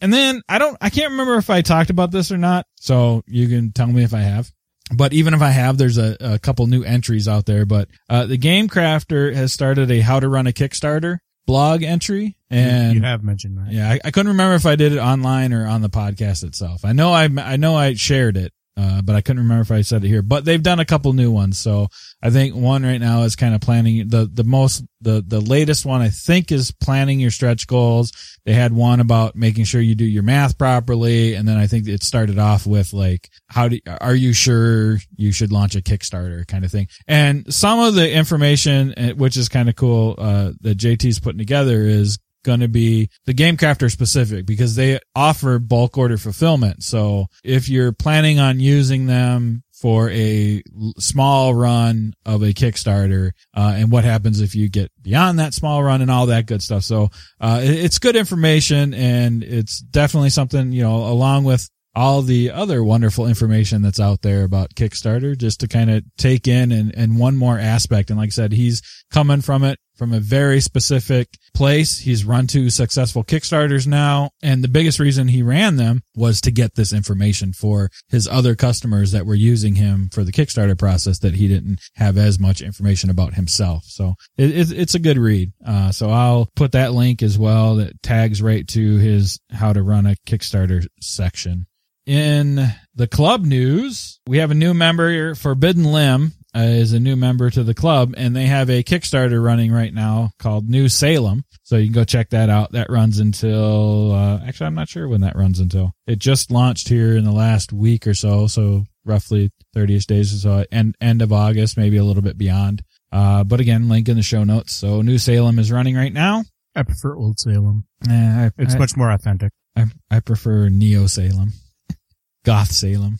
and 0.00 0.12
then 0.12 0.42
I 0.48 0.58
don't, 0.58 0.76
I 0.80 0.90
can't 0.90 1.12
remember 1.12 1.36
if 1.36 1.50
I 1.50 1.60
talked 1.60 1.90
about 1.90 2.10
this 2.10 2.32
or 2.32 2.38
not. 2.38 2.66
So 2.76 3.22
you 3.26 3.48
can 3.48 3.72
tell 3.72 3.86
me 3.86 4.02
if 4.02 4.14
I 4.14 4.20
have. 4.20 4.50
But 4.92 5.12
even 5.12 5.32
if 5.34 5.40
I 5.40 5.50
have, 5.50 5.78
there's 5.78 5.98
a, 5.98 6.16
a 6.20 6.38
couple 6.38 6.66
new 6.66 6.82
entries 6.82 7.26
out 7.26 7.46
there. 7.46 7.64
But 7.64 7.88
uh, 8.10 8.26
the 8.26 8.36
Game 8.36 8.68
Crafter 8.68 9.34
has 9.34 9.52
started 9.52 9.90
a 9.90 10.00
how 10.00 10.20
to 10.20 10.28
run 10.28 10.46
a 10.46 10.52
Kickstarter 10.52 11.18
blog 11.46 11.82
entry, 11.82 12.36
and 12.50 12.94
you 12.94 13.02
have 13.02 13.22
mentioned 13.22 13.58
that. 13.58 13.72
yeah, 13.72 13.90
I, 13.90 14.00
I 14.04 14.10
couldn't 14.10 14.32
remember 14.32 14.54
if 14.54 14.66
I 14.66 14.76
did 14.76 14.92
it 14.92 14.98
online 14.98 15.52
or 15.52 15.66
on 15.66 15.80
the 15.80 15.90
podcast 15.90 16.44
itself. 16.44 16.84
I 16.84 16.92
know 16.92 17.12
I 17.12 17.28
I 17.38 17.56
know 17.56 17.74
I 17.74 17.94
shared 17.94 18.36
it, 18.36 18.52
uh, 18.76 19.02
but 19.02 19.14
I 19.14 19.20
couldn't 19.20 19.42
remember 19.42 19.62
if 19.62 19.70
I 19.70 19.82
said 19.82 20.04
it 20.04 20.08
here. 20.08 20.22
But 20.22 20.44
they've 20.44 20.62
done 20.62 20.80
a 20.80 20.84
couple 20.84 21.12
new 21.12 21.30
ones, 21.30 21.58
so 21.58 21.88
I 22.22 22.30
think 22.30 22.56
one 22.56 22.82
right 22.82 23.00
now 23.00 23.22
is 23.22 23.36
kind 23.36 23.54
of 23.54 23.60
planning 23.60 24.08
the 24.08 24.28
the 24.32 24.42
most 24.42 24.84
the 25.00 25.22
the 25.24 25.40
latest 25.40 25.86
one 25.86 26.00
I 26.00 26.08
think 26.08 26.50
is 26.50 26.72
planning 26.72 27.20
your 27.20 27.30
stretch 27.30 27.68
goals. 27.68 28.12
They 28.44 28.52
had 28.52 28.72
one 28.72 28.98
about 28.98 29.36
making 29.36 29.64
sure 29.64 29.80
you 29.80 29.94
do 29.94 30.04
your 30.04 30.24
math 30.24 30.58
properly, 30.58 31.34
and 31.34 31.46
then 31.46 31.56
I 31.56 31.68
think 31.68 31.86
it 31.86 32.02
started 32.02 32.38
off 32.38 32.66
with 32.66 32.92
like 32.92 33.30
how 33.48 33.68
do 33.68 33.78
are 34.00 34.14
you 34.14 34.32
sure 34.32 34.98
you 35.16 35.30
should 35.30 35.52
launch 35.52 35.76
a 35.76 35.80
Kickstarter 35.80 36.44
kind 36.46 36.64
of 36.64 36.72
thing. 36.72 36.88
And 37.06 37.52
some 37.54 37.78
of 37.78 37.94
the 37.94 38.10
information, 38.10 38.94
eh, 38.96 39.12
which 39.12 39.36
is 39.36 39.48
kind 39.48 39.68
of 39.68 39.76
cool, 39.76 40.16
uh, 40.18 40.52
that 40.62 40.78
JT's 40.78 41.20
putting 41.20 41.38
together 41.38 41.82
is 41.82 42.18
going 42.44 42.60
to 42.60 42.68
be 42.68 43.10
the 43.24 43.32
game 43.32 43.56
crafter 43.56 43.90
specific 43.90 44.46
because 44.46 44.76
they 44.76 45.00
offer 45.16 45.58
bulk 45.58 45.98
order 45.98 46.16
fulfillment. 46.16 46.84
So 46.84 47.26
if 47.42 47.68
you're 47.68 47.92
planning 47.92 48.38
on 48.38 48.60
using 48.60 49.06
them 49.06 49.64
for 49.72 50.08
a 50.10 50.62
small 50.98 51.54
run 51.54 52.14
of 52.24 52.42
a 52.42 52.54
Kickstarter, 52.54 53.32
uh, 53.54 53.74
and 53.76 53.90
what 53.90 54.04
happens 54.04 54.40
if 54.40 54.54
you 54.54 54.68
get 54.68 54.90
beyond 55.02 55.38
that 55.40 55.52
small 55.52 55.82
run 55.82 56.00
and 56.00 56.10
all 56.10 56.26
that 56.26 56.46
good 56.46 56.62
stuff. 56.62 56.84
So, 56.84 57.10
uh, 57.40 57.60
it's 57.62 57.98
good 57.98 58.16
information 58.16 58.94
and 58.94 59.42
it's 59.42 59.80
definitely 59.80 60.30
something, 60.30 60.72
you 60.72 60.82
know, 60.82 61.04
along 61.06 61.44
with 61.44 61.68
all 61.94 62.22
the 62.22 62.50
other 62.50 62.82
wonderful 62.82 63.26
information 63.26 63.82
that's 63.82 64.00
out 64.00 64.22
there 64.22 64.44
about 64.44 64.74
Kickstarter 64.74 65.36
just 65.36 65.60
to 65.60 65.68
kind 65.68 65.90
of 65.90 66.02
take 66.16 66.48
in 66.48 66.72
and, 66.72 66.92
and 66.96 67.18
one 67.18 67.36
more 67.36 67.58
aspect. 67.58 68.10
And 68.10 68.18
like 68.18 68.28
I 68.28 68.30
said, 68.30 68.52
he's 68.52 68.82
coming 69.10 69.42
from 69.42 69.64
it 69.64 69.78
from 69.96 70.12
a 70.12 70.20
very 70.20 70.60
specific 70.60 71.28
place. 71.54 71.98
He's 71.98 72.24
run 72.24 72.46
two 72.46 72.70
successful 72.70 73.24
Kickstarters 73.24 73.86
now. 73.86 74.30
And 74.42 74.62
the 74.62 74.68
biggest 74.68 74.98
reason 74.98 75.28
he 75.28 75.42
ran 75.42 75.76
them 75.76 76.02
was 76.16 76.40
to 76.42 76.50
get 76.50 76.74
this 76.74 76.92
information 76.92 77.52
for 77.52 77.90
his 78.08 78.26
other 78.28 78.54
customers 78.54 79.12
that 79.12 79.26
were 79.26 79.34
using 79.34 79.76
him 79.76 80.08
for 80.12 80.24
the 80.24 80.32
Kickstarter 80.32 80.78
process 80.78 81.18
that 81.20 81.34
he 81.34 81.48
didn't 81.48 81.80
have 81.94 82.16
as 82.18 82.38
much 82.38 82.60
information 82.60 83.10
about 83.10 83.34
himself. 83.34 83.84
So 83.84 84.14
it, 84.36 84.50
it, 84.50 84.72
it's 84.72 84.94
a 84.94 85.00
good 85.00 85.18
read. 85.18 85.52
Uh, 85.64 85.92
so 85.92 86.10
I'll 86.10 86.48
put 86.56 86.72
that 86.72 86.92
link 86.92 87.22
as 87.22 87.38
well 87.38 87.76
that 87.76 88.02
tags 88.02 88.42
right 88.42 88.66
to 88.68 88.96
his 88.96 89.38
how 89.50 89.72
to 89.72 89.82
run 89.82 90.06
a 90.06 90.16
Kickstarter 90.26 90.86
section. 91.00 91.66
In 92.06 92.68
the 92.94 93.06
club 93.06 93.46
news, 93.46 94.20
we 94.26 94.38
have 94.38 94.50
a 94.50 94.54
new 94.54 94.74
member, 94.74 95.34
Forbidden 95.34 95.84
Limb, 95.84 96.32
uh, 96.56 96.60
is 96.60 96.92
a 96.92 97.00
new 97.00 97.16
member 97.16 97.50
to 97.50 97.64
the 97.64 97.74
club 97.74 98.14
and 98.16 98.34
they 98.34 98.46
have 98.46 98.70
a 98.70 98.82
Kickstarter 98.82 99.42
running 99.42 99.72
right 99.72 99.92
now 99.92 100.30
called 100.38 100.68
New 100.68 100.88
Salem. 100.88 101.44
So 101.62 101.76
you 101.76 101.86
can 101.86 101.94
go 101.94 102.04
check 102.04 102.30
that 102.30 102.48
out. 102.50 102.72
That 102.72 102.90
runs 102.90 103.18
until, 103.18 104.12
uh, 104.12 104.40
actually, 104.46 104.66
I'm 104.66 104.74
not 104.74 104.88
sure 104.88 105.08
when 105.08 105.22
that 105.22 105.36
runs 105.36 105.58
until. 105.58 105.92
It 106.06 106.18
just 106.18 106.50
launched 106.50 106.88
here 106.88 107.16
in 107.16 107.24
the 107.24 107.32
last 107.32 107.72
week 107.72 108.06
or 108.06 108.14
so. 108.14 108.46
So 108.46 108.84
roughly 109.04 109.50
30ish 109.74 110.06
days 110.06 110.32
or 110.34 110.38
so, 110.38 110.64
end, 110.70 110.96
end 111.00 111.22
of 111.22 111.32
August, 111.32 111.76
maybe 111.76 111.96
a 111.96 112.04
little 112.04 112.22
bit 112.22 112.38
beyond. 112.38 112.84
Uh, 113.10 113.44
but 113.44 113.60
again, 113.60 113.88
link 113.88 114.08
in 114.08 114.16
the 114.16 114.22
show 114.22 114.44
notes. 114.44 114.74
So 114.74 115.02
New 115.02 115.18
Salem 115.18 115.58
is 115.58 115.72
running 115.72 115.96
right 115.96 116.12
now. 116.12 116.44
I 116.74 116.82
prefer 116.82 117.14
Old 117.16 117.38
Salem. 117.38 117.86
I, 118.08 118.50
It's 118.58 118.74
I, 118.74 118.78
much 118.78 118.96
more 118.96 119.10
authentic. 119.10 119.52
I, 119.76 119.86
I 120.10 120.20
prefer 120.20 120.68
Neo 120.68 121.06
Salem, 121.06 121.52
Goth 122.44 122.72
Salem. 122.72 123.18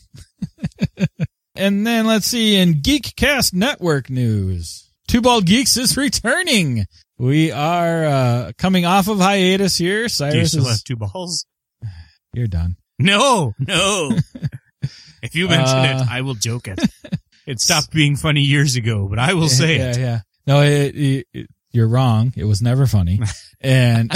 And 1.55 1.85
then 1.85 2.05
let's 2.05 2.27
see 2.27 2.55
in 2.57 2.75
Geekcast 2.81 3.53
Network 3.53 4.09
news, 4.09 4.91
Two 5.07 5.21
Bald 5.21 5.45
Geeks 5.45 5.77
is 5.77 5.95
returning. 6.05 6.85
We 7.17 7.51
are 7.51 8.05
uh, 8.05 8.51
coming 8.57 8.85
off 8.85 9.07
of 9.07 9.19
hiatus 9.19 9.77
here. 9.77 9.97
Do 9.99 10.03
you 10.03 10.09
Cyrus 10.09 10.51
still 10.51 10.63
is 10.67 10.69
have 10.71 10.83
two 10.83 10.95
balls? 10.97 11.45
you're 12.33 12.47
done. 12.47 12.75
No, 12.99 13.53
no. 13.59 14.17
if 15.21 15.35
you 15.35 15.47
mention 15.47 15.77
Uh, 15.77 15.99
it, 16.01 16.11
I 16.11 16.21
will 16.21 16.35
joke 16.35 16.67
it. 16.67 16.79
It 17.47 17.59
stopped 17.61 17.91
being 17.91 18.15
funny 18.15 18.41
years 18.41 18.75
ago, 18.75 19.07
but 19.07 19.19
I 19.19 19.33
will 19.35 19.49
say 19.49 19.77
yeah, 19.77 19.89
it. 19.91 19.97
Yeah, 19.97 20.03
yeah, 20.03 20.19
No, 20.47 20.61
it, 20.63 20.95
it, 20.95 21.27
it- 21.31 21.49
you're 21.71 21.87
wrong. 21.87 22.33
It 22.35 22.45
was 22.45 22.59
never 22.59 22.87
funny. 22.87 23.19
and 23.61 24.11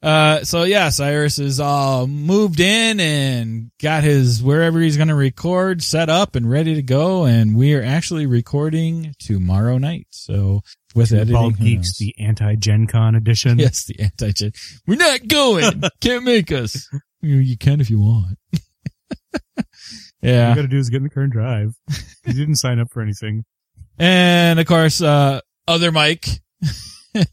uh, 0.00 0.44
so 0.44 0.62
yeah, 0.62 0.90
Cyrus 0.90 1.38
is 1.38 1.58
all 1.58 2.06
moved 2.06 2.60
in 2.60 3.00
and 3.00 3.70
got 3.82 4.04
his 4.04 4.40
wherever 4.42 4.80
he's 4.80 4.96
going 4.96 5.08
to 5.08 5.14
record 5.14 5.82
set 5.82 6.08
up 6.08 6.36
and 6.36 6.48
ready 6.48 6.76
to 6.76 6.82
go. 6.82 7.24
And 7.24 7.56
we 7.56 7.74
are 7.74 7.82
actually 7.82 8.26
recording 8.26 9.14
tomorrow 9.18 9.76
night. 9.78 10.06
So 10.10 10.62
with 10.94 11.12
editing, 11.12 11.34
Bald 11.34 11.58
Geeks, 11.58 11.98
the 11.98 12.14
anti-Gen 12.18 12.86
Con 12.86 13.16
edition. 13.16 13.58
yes, 13.58 13.86
the 13.86 13.98
anti 13.98 14.30
Gen. 14.30 14.52
We're 14.86 14.96
not 14.96 15.26
going. 15.26 15.82
Can't 16.00 16.24
make 16.24 16.52
us. 16.52 16.88
You, 17.20 17.36
you 17.36 17.58
can 17.58 17.80
if 17.80 17.90
you 17.90 18.00
want. 18.00 18.38
All 19.58 19.64
yeah. 20.22 20.50
you 20.50 20.54
gotta 20.54 20.68
do 20.68 20.78
is 20.78 20.90
get 20.90 20.98
in 20.98 21.04
the 21.04 21.10
car 21.10 21.24
and 21.24 21.32
drive. 21.32 21.74
You 22.24 22.32
didn't 22.34 22.56
sign 22.56 22.78
up 22.78 22.88
for 22.92 23.02
anything. 23.02 23.44
And 23.98 24.60
of 24.60 24.66
course, 24.66 25.02
uh, 25.02 25.40
other 25.66 25.90
Mike, 25.90 26.26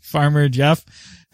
Farmer 0.02 0.50
Jeff 0.50 0.84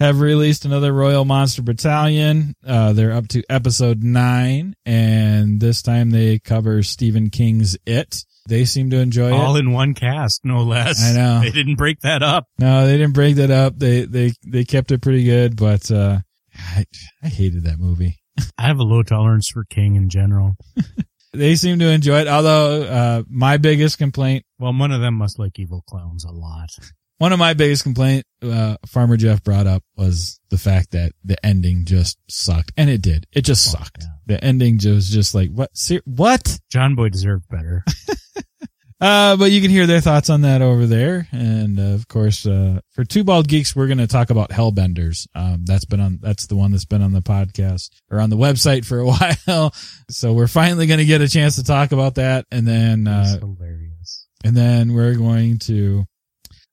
have 0.02 0.20
released 0.20 0.66
another 0.66 0.92
Royal 0.92 1.26
Monster 1.26 1.62
Battalion. 1.62 2.56
Uh, 2.66 2.92
they're 2.94 3.14
up 3.14 3.28
to 3.30 3.44
episode 3.50 4.04
nine 4.04 4.76
and 4.86 5.60
this 5.60 5.82
time 5.82 6.10
they 6.10 6.40
cover 6.40 6.82
Stephen 6.84 7.30
King's 7.30 7.78
It. 7.86 8.26
They 8.50 8.66
seem 8.66 8.90
to 8.90 8.98
enjoy 8.98 9.28
it. 9.28 9.34
All 9.34 9.56
it. 9.56 9.60
in 9.60 9.72
one 9.72 9.94
cast, 9.94 10.44
no 10.44 10.64
less. 10.64 11.04
I 11.04 11.14
know. 11.14 11.42
They 11.42 11.52
didn't 11.52 11.76
break 11.76 12.00
that 12.02 12.24
up. 12.24 12.48
No, 12.58 12.88
they 12.88 12.98
didn't 12.98 13.14
break 13.14 13.36
that 13.36 13.52
up. 13.52 13.78
They, 13.78 14.06
they, 14.06 14.34
they 14.46 14.66
kept 14.66 14.92
it 14.92 15.02
pretty 15.02 15.24
good, 15.24 15.56
but, 15.56 15.92
uh, 15.92 16.20
I, 16.58 16.86
I 17.24 17.28
hated 17.28 17.66
that 17.66 17.80
movie. 17.80 18.20
I 18.58 18.64
have 18.64 18.80
a 18.80 18.84
low 18.84 19.04
tolerance 19.04 19.50
for 19.50 19.64
King 19.66 19.96
in 19.96 20.10
general. 20.10 20.58
They 21.34 21.56
seem 21.56 21.80
to 21.80 21.88
enjoy 21.88 22.20
it. 22.20 22.28
Although, 22.28 22.84
uh, 22.84 23.24
my 23.30 23.56
biggest 23.56 23.98
complaint 23.98 24.44
Well, 24.60 24.74
one 24.74 24.92
of 24.92 25.00
them 25.00 25.14
must 25.14 25.40
like 25.40 25.58
evil 25.60 25.82
clowns 25.88 26.26
a 26.26 26.32
lot. 26.32 26.72
One 27.22 27.32
of 27.34 27.38
my 27.38 27.54
biggest 27.54 27.84
complaint 27.84 28.26
uh, 28.42 28.76
farmer 28.88 29.16
jeff 29.16 29.44
brought 29.44 29.68
up 29.68 29.84
was 29.96 30.40
the 30.50 30.58
fact 30.58 30.90
that 30.92 31.12
the 31.24 31.38
ending 31.46 31.86
just 31.86 32.18
sucked. 32.28 32.72
And 32.78 32.90
it 32.90 33.04
did. 33.04 33.28
It 33.32 33.44
just 33.44 33.72
sucked. 33.72 34.00
yeah. 34.02 34.08
the 34.26 34.44
ending 34.44 34.80
was 34.84 35.08
just 35.08 35.36
like 35.36 35.52
what? 35.52 35.70
Ser- 35.78 36.02
what? 36.06 36.60
John 36.72 36.96
Boy 36.96 37.10
deserved 37.10 37.48
better. 37.48 37.86
uh 39.02 39.38
but 39.38 39.52
you 39.52 39.62
can 39.62 39.70
hear 39.70 39.86
their 39.86 40.02
thoughts 40.02 40.32
on 40.32 40.42
that 40.42 40.64
over 40.64 40.88
there. 40.88 41.28
And 41.32 41.80
uh, 41.80 41.94
of 41.94 42.08
course 42.08 42.48
uh 42.48 42.80
for 42.90 43.04
two 43.04 43.24
bald 43.24 43.48
geeks 43.48 43.76
we're 43.76 43.86
going 43.86 44.00
to 44.00 44.08
talk 44.08 44.32
about 44.32 44.50
hellbenders. 44.50 45.28
Um 45.36 45.64
that's 45.66 45.86
been 45.86 46.00
on 46.00 46.18
that's 46.24 46.48
the 46.48 46.56
one 46.56 46.72
that's 46.72 46.86
been 46.86 47.04
on 47.04 47.14
the 47.14 47.22
podcast 47.22 47.92
or 48.10 48.20
on 48.20 48.32
the 48.32 48.36
website 48.36 48.84
for 48.84 48.98
a 48.98 49.06
while. 49.48 49.72
So 50.10 50.34
we're 50.34 50.48
finally 50.48 50.88
going 50.88 50.98
to 50.98 51.06
get 51.06 51.22
a 51.22 51.28
chance 51.30 51.56
to 51.58 51.64
talk 51.64 51.92
about 51.92 52.16
that. 52.16 52.48
And 52.52 52.68
then 52.68 53.08
uh 53.08 53.38
hilarious. 53.40 54.26
and 54.44 54.58
then 54.58 54.94
we're 54.94 55.14
going 55.14 55.60
to 55.60 56.06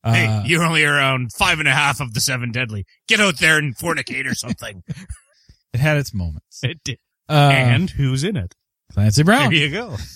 uh, 0.09 0.13
hey, 0.15 0.43
you're 0.47 0.63
only 0.65 0.85
around 0.85 1.33
five 1.33 1.59
and 1.59 1.69
a 1.69 1.73
half 1.73 2.01
of 2.01 2.15
the 2.15 2.21
seven 2.21 2.51
deadly. 2.53 2.85
Get 3.09 3.21
out 3.21 3.39
there 3.39 3.59
and 3.59 3.77
fornicate 3.77 4.31
or 4.31 4.35
something. 4.35 4.83
it 5.73 5.81
had 5.81 5.97
its 5.97 6.13
moments 6.15 6.61
it 6.63 6.79
did. 6.85 6.99
uh, 7.29 7.51
and 7.53 7.91
who's 7.91 8.25
in 8.25 8.37
it? 8.37 8.55
Clancy 8.93 9.23
Brown. 9.23 9.51
There 9.53 9.61
you 9.67 9.71
go. 9.71 9.97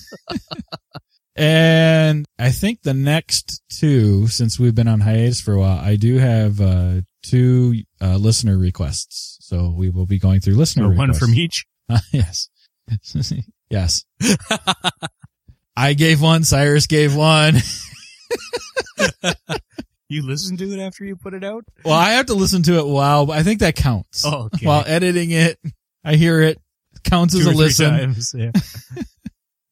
And 1.35 2.26
I 2.38 2.50
think 2.50 2.83
the 2.83 2.92
next 2.92 3.62
two, 3.70 4.26
since 4.26 4.59
we've 4.61 4.74
been 4.74 4.87
on 4.87 5.00
hiatus 5.00 5.40
for 5.40 5.55
a 5.55 5.59
while, 5.61 5.78
I 5.78 5.96
do 5.96 6.18
have 6.18 6.61
uh, 6.61 7.00
two 7.22 7.85
uh, 8.02 8.16
listener 8.16 8.59
requests. 8.59 9.38
So 9.40 9.70
we 9.74 9.88
will 9.88 10.05
be 10.05 10.18
going 10.18 10.40
through 10.40 10.57
listener 10.57 10.85
Or 10.85 10.94
one 10.94 11.09
requests. 11.09 11.18
from 11.18 11.35
each. 11.35 11.64
Uh, 11.88 11.98
yes. 12.12 12.50
yes. 13.70 14.05
I 15.74 15.94
gave 15.94 16.20
one. 16.20 16.44
Cyrus 16.44 16.87
gave 16.87 17.16
one. 17.16 17.55
You 20.12 20.22
listen 20.27 20.57
to 20.59 20.72
it 20.72 20.81
after 20.81 21.05
you 21.05 21.16
put 21.16 21.35
it 21.35 21.42
out? 21.44 21.64
well, 21.85 21.94
I 21.94 22.11
have 22.12 22.27
to 22.27 22.35
listen 22.35 22.62
to 22.64 22.79
it 22.79 22.87
while 22.87 23.31
I 23.33 23.42
think 23.42 23.61
that 23.61 23.75
counts. 23.77 24.25
Oh, 24.27 24.44
okay. 24.55 24.66
While 24.66 24.85
editing 24.87 25.31
it, 25.31 25.59
I 26.05 26.14
hear 26.16 26.40
it 26.42 26.59
counts 27.05 27.35
as 27.35 27.46
a 27.46 27.51
listen. 27.53 27.90
times, 27.90 28.35
yeah. 28.37 28.51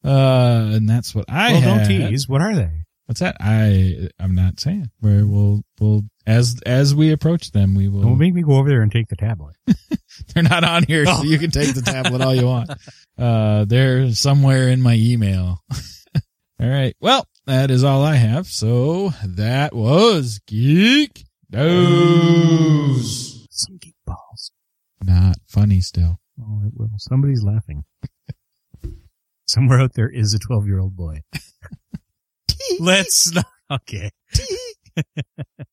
Uh, 0.03 0.71
and 0.73 0.89
that's 0.89 1.13
what 1.13 1.25
I 1.29 1.51
well, 1.51 1.61
had. 1.61 1.87
don't 1.87 2.09
tease. 2.09 2.27
What 2.27 2.41
are 2.41 2.55
they? 2.55 2.71
What's 3.05 3.19
that? 3.19 3.37
I 3.39 4.09
I'm 4.19 4.33
not 4.33 4.59
saying. 4.59 4.89
Where 4.99 5.27
we'll 5.27 5.61
we'll 5.79 6.01
as 6.25 6.59
as 6.65 6.95
we 6.95 7.11
approach 7.11 7.51
them, 7.51 7.75
we 7.75 7.87
will. 7.87 8.01
Don't 8.01 8.17
make 8.17 8.33
me 8.33 8.41
go 8.41 8.53
over 8.53 8.67
there 8.67 8.81
and 8.81 8.91
take 8.91 9.09
the 9.09 9.15
tablet. 9.15 9.55
They're 10.33 10.41
not 10.41 10.63
on 10.63 10.85
here, 10.85 11.05
so 11.05 11.17
Oh. 11.19 11.23
you 11.23 11.37
can 11.37 11.51
take 11.51 11.75
the 11.75 11.83
tablet 11.83 12.21
all 12.21 12.33
you 12.33 12.47
want. 12.47 12.71
Uh, 13.17 13.65
they're 13.65 14.09
somewhere 14.13 14.69
in 14.69 14.81
my 14.81 14.95
email. 14.95 15.59
all 16.59 16.67
right. 16.67 16.95
Well, 16.99 17.27
that 17.45 17.71
is 17.71 17.83
all 17.83 18.03
I 18.03 18.15
have. 18.15 18.47
So 18.47 19.13
that 19.25 19.73
was 19.75 20.39
Geek 20.47 21.25
News. 21.51 23.47
Some 23.49 23.77
geek 23.77 23.95
balls. 24.05 24.51
Not 25.03 25.37
funny 25.47 25.81
still. 25.81 26.19
Oh, 26.39 26.61
it 26.65 26.73
will. 26.75 26.91
Somebody's 26.97 27.43
laughing. 27.43 27.83
Somewhere 29.47 29.81
out 29.81 29.93
there 29.93 30.09
is 30.09 30.33
a 30.33 30.39
12 30.39 30.67
year 30.67 30.79
old 30.79 30.95
boy. 30.95 31.23
Let's 32.79 33.33
not. 33.33 33.45
Okay. 33.69 34.11